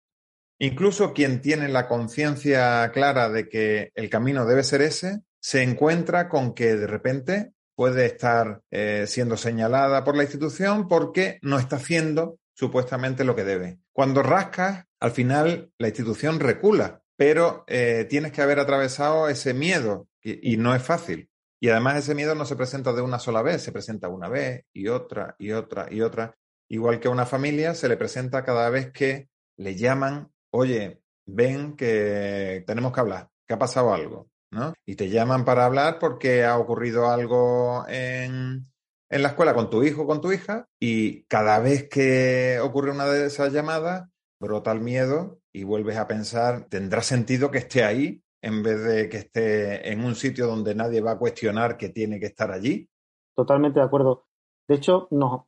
Incluso 0.58 1.14
quien 1.14 1.40
tiene 1.40 1.68
la 1.68 1.88
conciencia 1.88 2.90
clara 2.92 3.30
de 3.30 3.48
que 3.48 3.92
el 3.94 4.10
camino 4.10 4.44
debe 4.44 4.62
ser 4.62 4.82
ese, 4.82 5.22
se 5.40 5.62
encuentra 5.62 6.28
con 6.28 6.54
que 6.54 6.76
de 6.76 6.86
repente 6.86 7.52
puede 7.74 8.04
estar 8.04 8.60
eh, 8.70 9.04
siendo 9.06 9.38
señalada 9.38 10.04
por 10.04 10.14
la 10.14 10.24
institución 10.24 10.86
porque 10.86 11.38
no 11.40 11.58
está 11.58 11.76
haciendo 11.76 12.39
supuestamente 12.60 13.24
lo 13.24 13.34
que 13.34 13.44
debe. 13.44 13.78
Cuando 13.90 14.22
rascas, 14.22 14.84
al 15.00 15.12
final 15.12 15.72
la 15.78 15.88
institución 15.88 16.40
recula, 16.40 17.02
pero 17.16 17.64
eh, 17.66 18.06
tienes 18.10 18.32
que 18.32 18.42
haber 18.42 18.58
atravesado 18.58 19.30
ese 19.30 19.54
miedo 19.54 20.08
y, 20.22 20.58
no 20.58 20.74
es 20.74 20.82
fácil. 20.82 21.30
Y 21.58 21.70
además 21.70 21.96
ese 21.96 22.14
miedo 22.14 22.34
no 22.34 22.44
se 22.44 22.56
presenta 22.56 22.92
de 22.92 23.00
una 23.00 23.18
sola 23.18 23.40
vez, 23.40 23.62
se 23.62 23.72
presenta 23.72 24.08
una 24.08 24.28
vez 24.28 24.66
y 24.74 24.88
otra 24.88 25.36
y 25.38 25.52
otra 25.52 25.86
y 25.90 26.02
otra. 26.02 26.36
Igual 26.68 27.00
que 27.00 27.08
a 27.08 27.12
una 27.12 27.24
familia 27.24 27.74
se 27.74 27.88
le 27.88 27.96
presenta 27.96 28.44
cada 28.44 28.68
vez 28.68 28.92
que 28.92 29.30
le 29.56 29.74
llaman, 29.74 30.30
oye, 30.50 31.00
ven 31.24 31.76
que 31.76 32.62
tenemos 32.66 32.92
que 32.92 33.00
hablar, 33.00 33.30
que 33.48 33.54
ha 33.54 33.58
pasado 33.58 33.94
algo, 33.94 34.28
¿no? 34.50 34.74
Y 34.84 34.96
te 34.96 35.08
llaman 35.08 35.46
para 35.46 35.64
hablar 35.64 35.98
porque 35.98 36.44
ha 36.44 36.58
ocurrido 36.58 37.10
algo 37.10 37.86
en, 37.88 38.69
en 39.10 39.22
la 39.22 39.28
escuela 39.28 39.54
con 39.54 39.68
tu 39.68 39.82
hijo 39.82 40.02
o 40.02 40.06
con 40.06 40.20
tu 40.20 40.32
hija 40.32 40.68
y 40.78 41.24
cada 41.24 41.58
vez 41.58 41.88
que 41.88 42.60
ocurre 42.62 42.92
una 42.92 43.06
de 43.06 43.26
esas 43.26 43.52
llamadas, 43.52 44.08
brota 44.40 44.72
el 44.72 44.80
miedo 44.80 45.40
y 45.52 45.64
vuelves 45.64 45.96
a 45.96 46.06
pensar, 46.06 46.66
¿tendrá 46.68 47.02
sentido 47.02 47.50
que 47.50 47.58
esté 47.58 47.84
ahí 47.84 48.22
en 48.40 48.62
vez 48.62 48.82
de 48.82 49.08
que 49.08 49.18
esté 49.18 49.92
en 49.92 50.04
un 50.04 50.14
sitio 50.14 50.46
donde 50.46 50.74
nadie 50.74 51.00
va 51.00 51.12
a 51.12 51.18
cuestionar 51.18 51.76
que 51.76 51.88
tiene 51.88 52.20
que 52.20 52.26
estar 52.26 52.52
allí? 52.52 52.88
Totalmente 53.34 53.80
de 53.80 53.86
acuerdo. 53.86 54.26
De 54.68 54.76
hecho, 54.76 55.08
nos, 55.10 55.42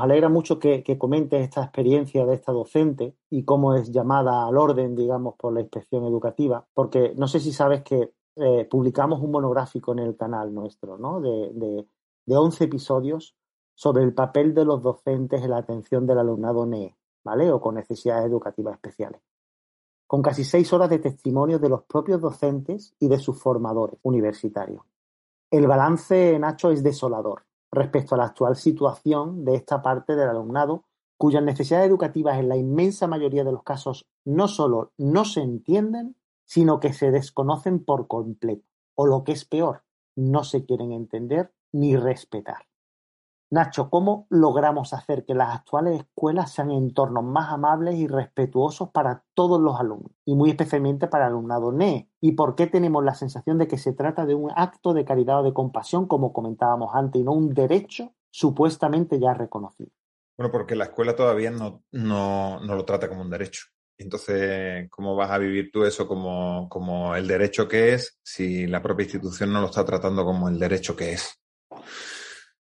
alegra 0.00 0.30
mucho 0.30 0.58
que, 0.58 0.82
comentes 0.98 1.42
esta 1.42 1.62
experiencia 1.62 2.24
de 2.24 2.34
esta 2.34 2.52
docente 2.52 3.14
y 3.28 3.44
cómo 3.44 3.74
es 3.74 3.92
llamada 3.92 4.46
al 4.46 4.56
orden, 4.56 4.96
digamos, 4.96 5.34
por 5.36 5.52
la 5.52 5.60
inspección 5.60 6.06
educativa, 6.06 6.66
porque 6.72 7.12
no 7.16 7.28
sé 7.28 7.38
si 7.40 7.52
sabes 7.52 7.82
que 7.82 8.12
eh, 8.36 8.66
publicamos 8.70 9.20
un 9.20 9.30
monográfico 9.30 9.92
en 9.92 9.98
el 9.98 10.16
canal 10.16 10.54
nuestro, 10.54 10.96
¿no? 10.96 11.20
de 11.20 11.86
11 12.34 12.64
episodios 12.64 13.36
sobre 13.74 14.02
el 14.02 14.14
papel 14.14 14.54
de 14.54 14.64
los 14.64 14.82
docentes 14.82 15.42
en 15.42 15.50
la 15.50 15.58
atención 15.58 16.06
del 16.06 16.18
alumnado 16.18 16.66
NEE, 16.66 16.96
¿vale? 17.22 17.52
O 17.52 17.60
con 17.60 17.74
necesidades 17.74 18.26
educativas 18.26 18.74
especiales. 18.74 19.20
Con 20.06 20.22
casi 20.22 20.44
seis 20.44 20.72
horas 20.72 20.88
de 20.88 20.98
testimonio 20.98 21.58
de 21.58 21.68
los 21.68 21.84
propios 21.84 22.20
docentes 22.20 22.94
y 22.98 23.08
de 23.08 23.18
sus 23.18 23.40
formadores 23.40 24.00
universitarios. 24.02 24.82
El 25.50 25.66
balance, 25.66 26.38
Nacho, 26.38 26.70
es 26.70 26.82
desolador 26.82 27.44
respecto 27.70 28.14
a 28.14 28.18
la 28.18 28.24
actual 28.24 28.56
situación 28.56 29.44
de 29.44 29.54
esta 29.54 29.82
parte 29.82 30.16
del 30.16 30.28
alumnado 30.28 30.84
cuyas 31.18 31.42
necesidades 31.42 31.88
educativas 31.88 32.38
en 32.38 32.48
la 32.48 32.56
inmensa 32.56 33.06
mayoría 33.06 33.44
de 33.44 33.52
los 33.52 33.62
casos 33.62 34.06
no 34.24 34.48
solo 34.48 34.92
no 34.96 35.24
se 35.24 35.40
entienden, 35.40 36.16
sino 36.44 36.80
que 36.80 36.92
se 36.92 37.10
desconocen 37.10 37.84
por 37.84 38.06
completo, 38.06 38.66
o 38.94 39.06
lo 39.06 39.24
que 39.24 39.32
es 39.32 39.44
peor, 39.44 39.82
no 40.14 40.44
se 40.44 40.64
quieren 40.64 40.92
entender 40.92 41.52
ni 41.78 41.96
respetar. 41.96 42.66
Nacho, 43.48 43.90
¿cómo 43.90 44.26
logramos 44.28 44.92
hacer 44.92 45.24
que 45.24 45.34
las 45.34 45.54
actuales 45.54 46.00
escuelas 46.00 46.52
sean 46.52 46.72
entornos 46.72 47.22
más 47.22 47.52
amables 47.52 47.94
y 47.94 48.08
respetuosos 48.08 48.90
para 48.90 49.24
todos 49.34 49.60
los 49.60 49.78
alumnos, 49.78 50.10
y 50.24 50.34
muy 50.34 50.50
especialmente 50.50 51.06
para 51.06 51.26
el 51.26 51.32
alumnado 51.32 51.70
NE? 51.70 52.10
¿Y 52.20 52.32
por 52.32 52.56
qué 52.56 52.66
tenemos 52.66 53.04
la 53.04 53.14
sensación 53.14 53.58
de 53.58 53.68
que 53.68 53.78
se 53.78 53.92
trata 53.92 54.26
de 54.26 54.34
un 54.34 54.50
acto 54.56 54.94
de 54.94 55.04
caridad 55.04 55.40
o 55.40 55.44
de 55.44 55.52
compasión, 55.52 56.08
como 56.08 56.32
comentábamos 56.32 56.90
antes, 56.92 57.20
y 57.20 57.24
no 57.24 57.32
un 57.32 57.54
derecho 57.54 58.12
supuestamente 58.30 59.20
ya 59.20 59.32
reconocido? 59.32 59.90
Bueno, 60.36 60.50
porque 60.50 60.74
la 60.74 60.86
escuela 60.86 61.14
todavía 61.14 61.52
no, 61.52 61.84
no, 61.92 62.58
no 62.58 62.74
lo 62.74 62.84
trata 62.84 63.08
como 63.08 63.22
un 63.22 63.30
derecho. 63.30 63.66
Entonces, 63.96 64.90
¿cómo 64.90 65.14
vas 65.14 65.30
a 65.30 65.38
vivir 65.38 65.70
tú 65.72 65.84
eso 65.84 66.06
como, 66.08 66.68
como 66.68 67.14
el 67.14 67.28
derecho 67.28 67.68
que 67.68 67.94
es 67.94 68.18
si 68.24 68.66
la 68.66 68.82
propia 68.82 69.04
institución 69.04 69.52
no 69.52 69.60
lo 69.60 69.66
está 69.66 69.84
tratando 69.84 70.24
como 70.24 70.48
el 70.48 70.58
derecho 70.58 70.96
que 70.96 71.12
es? 71.12 71.40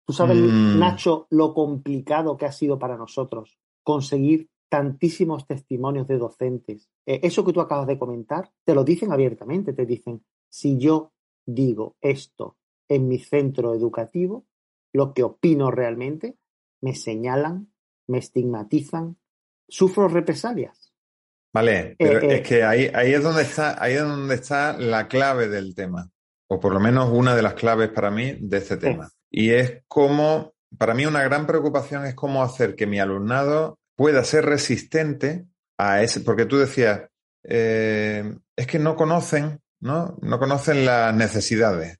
Tú 0.04 0.12
sabes, 0.12 0.36
mm. 0.36 0.78
Nacho, 0.78 1.26
lo 1.30 1.54
complicado 1.54 2.36
que 2.36 2.46
ha 2.46 2.52
sido 2.52 2.78
para 2.78 2.96
nosotros 2.96 3.58
conseguir 3.82 4.48
tantísimos 4.68 5.46
testimonios 5.46 6.08
de 6.08 6.18
docentes. 6.18 6.88
Eh, 7.06 7.20
eso 7.22 7.44
que 7.44 7.52
tú 7.52 7.60
acabas 7.60 7.86
de 7.86 7.98
comentar, 7.98 8.50
te 8.64 8.74
lo 8.74 8.84
dicen 8.84 9.12
abiertamente, 9.12 9.72
te 9.72 9.84
dicen, 9.84 10.24
si 10.48 10.78
yo 10.78 11.12
digo 11.44 11.96
esto 12.00 12.56
en 12.88 13.06
mi 13.06 13.18
centro 13.18 13.74
educativo, 13.74 14.46
lo 14.92 15.12
que 15.12 15.22
opino 15.22 15.70
realmente, 15.70 16.38
me 16.80 16.94
señalan, 16.94 17.72
me 18.08 18.18
estigmatizan, 18.18 19.18
sufro 19.68 20.08
represalias. 20.08 20.92
Vale, 21.52 21.94
pero 21.98 22.20
eh, 22.20 22.26
es 22.26 22.40
eh, 22.40 22.42
que 22.42 22.62
ahí, 22.62 22.90
ahí, 22.94 23.12
es 23.12 23.22
donde 23.22 23.42
está, 23.42 23.82
ahí 23.82 23.94
es 23.94 24.02
donde 24.02 24.34
está 24.34 24.78
la 24.78 25.06
clave 25.06 25.48
del 25.48 25.74
tema, 25.74 26.10
o 26.48 26.58
por 26.58 26.72
lo 26.72 26.80
menos 26.80 27.10
una 27.12 27.36
de 27.36 27.42
las 27.42 27.54
claves 27.54 27.90
para 27.90 28.10
mí 28.10 28.36
de 28.40 28.56
este 28.56 28.78
tema. 28.78 29.10
Y 29.32 29.50
es 29.50 29.82
cómo, 29.88 30.52
para 30.78 30.92
mí 30.92 31.06
una 31.06 31.22
gran 31.22 31.46
preocupación 31.46 32.04
es 32.04 32.14
cómo 32.14 32.42
hacer 32.42 32.76
que 32.76 32.86
mi 32.86 33.00
alumnado 33.00 33.78
pueda 33.96 34.22
ser 34.24 34.44
resistente 34.44 35.46
a 35.78 36.02
ese, 36.02 36.20
porque 36.20 36.44
tú 36.44 36.58
decías, 36.58 37.08
eh, 37.44 38.36
es 38.54 38.66
que 38.66 38.78
no 38.78 38.94
conocen, 38.94 39.60
¿no? 39.80 40.18
No 40.20 40.38
conocen 40.38 40.84
las 40.84 41.14
necesidades. 41.14 41.98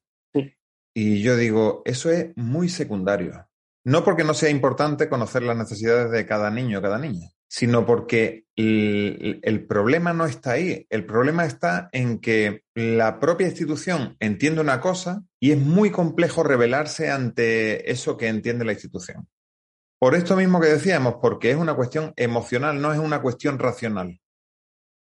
Y 0.95 1.23
yo 1.23 1.35
digo, 1.35 1.81
eso 1.85 2.11
es 2.11 2.37
muy 2.37 2.69
secundario. 2.69 3.47
No 3.83 4.03
porque 4.03 4.23
no 4.23 4.35
sea 4.35 4.49
importante 4.49 5.09
conocer 5.09 5.41
las 5.41 5.57
necesidades 5.57 6.11
de 6.11 6.25
cada 6.27 6.51
niño 6.51 6.77
o 6.77 6.81
cada 6.83 6.99
niña, 6.99 7.31
sino 7.53 7.85
porque 7.85 8.45
el, 8.55 9.65
problema 9.69 10.11
no 10.11 10.25
está 10.25 10.53
ahí. 10.53 10.87
El 10.89 11.05
problema 11.05 11.45
está 11.45 11.87
en 11.91 12.17
que 12.17 12.63
la 12.73 13.19
propia 13.19 13.45
institución 13.45 14.17
entiende 14.19 14.59
una 14.59 14.81
cosa 14.81 15.23
y 15.39 15.51
es 15.51 15.59
muy 15.59 15.91
complejo 15.91 16.41
revelarse 16.41 17.11
ante 17.11 17.91
eso 17.91 18.17
que 18.17 18.27
entiende 18.27 18.65
la 18.65 18.71
institución. 18.71 19.27
Por 19.99 20.15
esto 20.15 20.35
mismo 20.35 20.59
que 20.59 20.69
decíamos, 20.69 21.17
porque 21.21 21.51
es 21.51 21.55
una 21.55 21.75
cuestión 21.75 22.11
emocional, 22.15 22.81
no 22.81 22.91
es 22.91 22.97
una 22.97 23.21
cuestión 23.21 23.59
racional. 23.59 24.19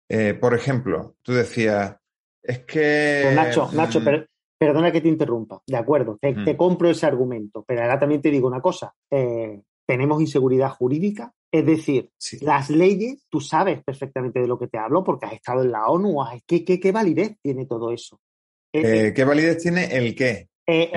Eh, 0.09 0.35
por 0.35 0.55
ejemplo, 0.55 1.17
tú 1.23 1.33
decías, 1.33 1.97
es 2.45 2.61
que... 2.61 3.33
Nacho, 3.35 3.71
Nacho, 3.73 3.99
mm, 4.01 4.25
perdona 4.57 4.93
que 4.93 5.01
te 5.01 5.09
interrumpa, 5.09 5.63
de 5.67 5.77
acuerdo, 5.77 6.17
te, 6.21 6.33
mm. 6.33 6.57
compro 6.57 6.89
ese 6.89 7.07
argumento, 7.07 7.65
pero 7.67 7.83
ahora 7.83 7.99
también 7.99 8.23
te 8.23 8.31
digo 8.31 8.47
una 8.47 8.61
cosa, 8.61 8.95
eh, 9.11 9.61
tenemos 9.85 10.21
inseguridad 10.21 10.71
jurídica, 10.71 11.33
es 11.59 11.64
decir, 11.64 12.11
las 12.42 12.69
leyes, 12.69 13.27
tú 13.31 13.40
sabes 13.40 13.83
perfectamente 13.83 14.40
de 14.40 14.47
lo 14.47 14.59
que 14.59 14.69
te 14.69 14.79
hablo 14.79 15.03
porque 15.03 15.27
has 15.27 15.33
estado 15.33 15.62
en 15.62 15.73
la 15.73 15.87
ONU. 15.87 16.19
¿Qué, 16.47 16.64
qué, 16.64 16.92
validez 16.92 17.37
tiene 17.40 17.64
todo 17.64 17.92
eso? 17.92 18.21
Eh, 18.73 19.12
¿Qué 19.14 19.25
validez 19.25 19.62
tiene 19.62 19.97
el 19.97 20.14
qué? 20.14 20.51
Eh, 20.66 20.92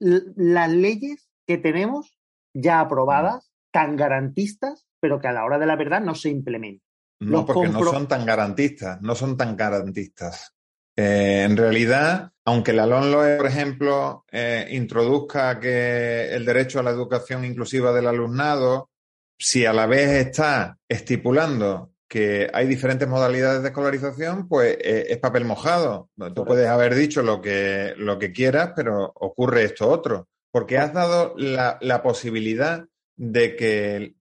las 0.00 0.70
leyes 0.70 1.30
que 1.46 1.58
tenemos 1.58 2.18
ya 2.52 2.80
aprobadas, 2.80 3.52
tan 3.70 3.96
garantistas, 3.96 4.86
pero 4.98 5.20
que 5.20 5.28
a 5.28 5.32
la 5.32 5.44
hora 5.44 5.58
de 5.58 5.66
la 5.66 5.76
verdad 5.76 6.00
no 6.00 6.14
se 6.14 6.30
implementan. 6.30 6.82
No, 7.20 7.46
porque 7.46 7.68
no 7.68 7.84
son 7.84 8.08
tan 8.08 8.26
garantistas, 8.26 9.00
no 9.00 9.14
son 9.14 9.36
tan 9.36 9.56
garantistas. 9.56 10.56
Eh, 11.00 11.44
en 11.44 11.56
realidad, 11.56 12.32
aunque 12.44 12.72
la 12.72 12.84
LONLOE, 12.84 13.36
por 13.36 13.46
ejemplo, 13.46 14.24
eh, 14.32 14.66
introduzca 14.72 15.60
que 15.60 16.34
el 16.34 16.44
derecho 16.44 16.80
a 16.80 16.82
la 16.82 16.90
educación 16.90 17.44
inclusiva 17.44 17.92
del 17.92 18.08
alumnado, 18.08 18.90
si 19.38 19.64
a 19.64 19.72
la 19.72 19.86
vez 19.86 20.26
está 20.26 20.76
estipulando 20.88 21.92
que 22.08 22.50
hay 22.52 22.66
diferentes 22.66 23.06
modalidades 23.06 23.62
de 23.62 23.68
escolarización, 23.68 24.48
pues 24.48 24.76
eh, 24.80 25.06
es 25.10 25.18
papel 25.18 25.44
mojado. 25.44 26.10
Tú 26.34 26.44
puedes 26.44 26.66
haber 26.66 26.96
dicho 26.96 27.22
lo 27.22 27.40
que, 27.40 27.94
lo 27.96 28.18
que 28.18 28.32
quieras, 28.32 28.72
pero 28.74 29.12
ocurre 29.14 29.62
esto 29.62 29.88
otro. 29.88 30.26
Porque 30.50 30.78
has 30.78 30.92
dado 30.92 31.34
la, 31.36 31.78
la 31.80 32.02
posibilidad 32.02 32.84
de 33.16 33.54
que 33.54 34.14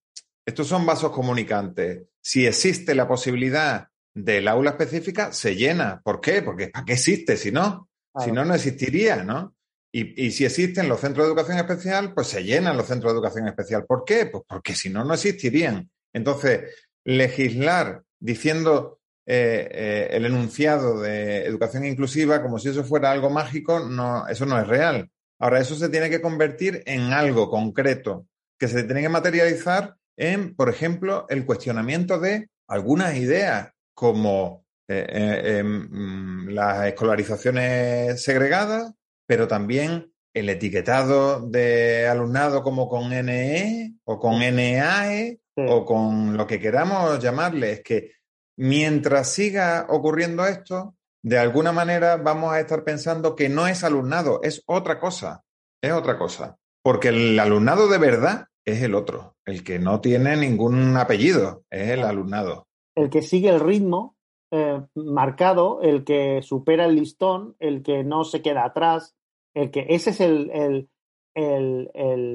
estos 0.45 0.67
son 0.67 0.85
vasos 0.85 1.11
comunicantes. 1.11 2.03
Si 2.21 2.45
existe 2.45 2.93
la 2.93 3.07
posibilidad 3.07 3.87
del 4.17 4.47
aula 4.47 4.71
específica 4.71 5.31
se 5.31 5.55
llena. 5.55 6.01
¿Por 6.03 6.19
qué? 6.19 6.41
Porque 6.41 6.69
¿para 6.69 6.85
qué 6.85 6.93
existe 6.93 7.37
si 7.37 7.51
no? 7.51 7.89
Si 8.23 8.31
no, 8.31 8.43
no 8.43 8.55
existiría, 8.55 9.23
¿no? 9.23 9.53
Y, 9.91 10.25
y, 10.25 10.31
si 10.31 10.43
existen 10.43 10.89
los 10.89 10.99
centros 10.99 11.25
de 11.25 11.29
educación 11.29 11.57
especial, 11.59 12.13
pues 12.13 12.27
se 12.27 12.43
llenan 12.43 12.75
los 12.75 12.87
centros 12.87 13.13
de 13.13 13.17
educación 13.17 13.47
especial. 13.47 13.85
¿Por 13.85 14.03
qué? 14.03 14.25
Pues 14.25 14.43
porque 14.47 14.73
si 14.73 14.89
no, 14.89 15.03
no 15.03 15.13
existirían. 15.13 15.89
Entonces, 16.13 16.75
legislar 17.05 18.03
diciendo 18.19 18.99
eh, 19.25 19.67
eh, 19.71 20.07
el 20.11 20.25
enunciado 20.25 21.01
de 21.01 21.45
educación 21.45 21.85
inclusiva 21.85 22.41
como 22.41 22.59
si 22.59 22.69
eso 22.69 22.83
fuera 22.83 23.11
algo 23.11 23.29
mágico, 23.29 23.79
no, 23.79 24.27
eso 24.27 24.45
no 24.45 24.59
es 24.59 24.67
real. 24.67 25.09
Ahora, 25.39 25.59
eso 25.59 25.75
se 25.75 25.89
tiene 25.89 26.09
que 26.09 26.21
convertir 26.21 26.81
en 26.85 27.13
algo 27.13 27.49
concreto, 27.49 28.25
que 28.57 28.67
se 28.67 28.83
tiene 28.83 29.01
que 29.01 29.09
materializar 29.09 29.95
en, 30.15 30.55
por 30.55 30.69
ejemplo, 30.69 31.27
el 31.29 31.45
cuestionamiento 31.45 32.19
de 32.19 32.49
algunas 32.67 33.15
ideas 33.15 33.73
como 33.97 34.67
eh, 34.87 35.07
eh, 35.09 35.57
em, 35.57 35.89
mm, 35.89 36.49
las 36.49 36.85
escolarizaciones 36.85 38.21
segregadas, 38.21 38.93
pero 39.25 39.47
también 39.47 40.13
el 40.35 40.49
etiquetado 40.49 41.41
de 41.41 42.07
alumnado 42.07 42.61
como 42.61 42.87
con 42.87 43.09
NE 43.09 43.95
o 44.03 44.19
con 44.19 44.39
NAE 44.39 45.39
o 45.55 45.83
con 45.83 46.37
lo 46.37 46.45
que 46.45 46.59
queramos 46.59 47.19
llamarle. 47.19 47.71
Es 47.71 47.81
que 47.81 48.11
mientras 48.55 49.33
siga 49.33 49.87
ocurriendo 49.89 50.45
esto, 50.45 50.95
de 51.23 51.39
alguna 51.39 51.71
manera 51.71 52.17
vamos 52.17 52.53
a 52.53 52.59
estar 52.59 52.83
pensando 52.83 53.35
que 53.35 53.49
no 53.49 53.67
es 53.67 53.83
alumnado, 53.83 54.41
es 54.43 54.61
otra 54.67 54.99
cosa, 54.99 55.43
es 55.81 55.91
otra 55.91 56.19
cosa. 56.19 56.57
Porque 56.83 57.07
el 57.07 57.39
alumnado 57.39 57.89
de 57.89 57.97
verdad 57.97 58.45
es 58.63 58.83
el 58.83 58.93
otro, 58.93 59.37
el 59.43 59.63
que 59.63 59.79
no 59.79 60.01
tiene 60.01 60.37
ningún 60.37 60.95
apellido, 60.97 61.65
es 61.71 61.89
el 61.89 62.03
alumnado 62.03 62.67
el 62.97 63.11
que 63.11 63.21
sigue 63.21 63.49
el 63.49 63.59
ritmo 63.59 64.15
eh, 64.49 64.81
marcado, 64.95 65.81
el 65.83 66.03
que 66.03 66.41
supera 66.41 66.85
el 66.85 66.95
listón, 66.95 67.55
el 67.59 67.83
que 67.83 68.03
no 68.03 68.23
se 68.23 68.41
queda 68.41 68.65
atrás, 68.65 69.15
el 69.53 69.69
que 69.69 69.85
ese 69.89 70.09
es 70.09 70.19
el, 70.19 70.89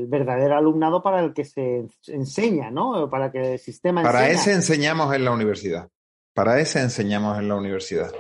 verdadero 0.09 0.57
alumnado 0.57 1.03
para 1.03 1.21
el 1.21 1.35
que 1.35 1.45
se 1.45 1.89
enseña, 2.07 2.71
¿no? 2.71 3.11
Para 3.11 3.33
que 3.33 3.55
el 3.55 3.59
sistema 3.59 4.03
Para 4.05 4.31
ese 4.31 4.53
enseñamos 4.53 5.13
en 5.13 5.25
la 5.25 5.33
universidad. 5.33 5.89
Para 6.33 6.61
ese 6.61 6.81
enseñamos 6.81 7.37
en 7.39 7.49
la 7.49 7.57
universidad. 7.57 8.13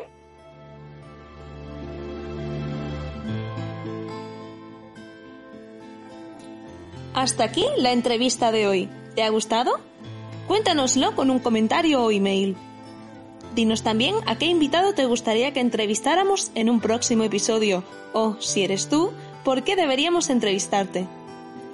Hasta 7.14 7.44
aquí 7.44 7.64
la 7.76 7.92
entrevista 7.92 8.50
de 8.50 8.66
hoy. 8.66 8.88
¿Te 9.14 9.22
ha 9.22 9.28
gustado? 9.31 9.91
Cuéntanoslo 10.46 11.14
con 11.14 11.31
un 11.31 11.38
comentario 11.38 12.02
o 12.02 12.11
email. 12.11 12.57
Dinos 13.55 13.83
también 13.83 14.16
a 14.26 14.38
qué 14.38 14.46
invitado 14.46 14.94
te 14.94 15.05
gustaría 15.05 15.52
que 15.52 15.61
entrevistáramos 15.61 16.50
en 16.55 16.70
un 16.70 16.81
próximo 16.81 17.22
episodio 17.22 17.85
o, 18.12 18.37
si 18.40 18.62
eres 18.62 18.88
tú, 18.88 19.12
por 19.44 19.62
qué 19.62 19.76
deberíamos 19.76 20.31
entrevistarte. 20.31 21.07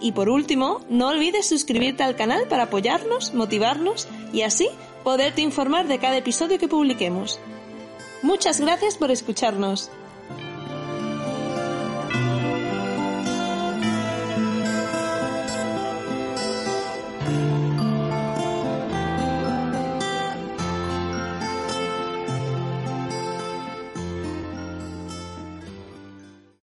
Y 0.01 0.13
por 0.13 0.29
último, 0.29 0.81
no 0.89 1.09
olvides 1.09 1.49
suscribirte 1.49 2.03
al 2.03 2.17
canal 2.17 2.47
para 2.49 2.65
apoyarnos, 2.65 3.35
motivarnos 3.35 4.09
y 4.33 4.43
así 4.43 4.69
poderte 5.03 5.41
informar 5.41 5.89
de 5.89 5.99
cada 5.99 6.17
episodio 6.17 6.59
que 6.59 6.69
publiquemos. 6.69 7.41
Muchas 8.23 8.61
gracias 8.61 8.97
por 8.97 9.11
escucharnos. 9.11 9.91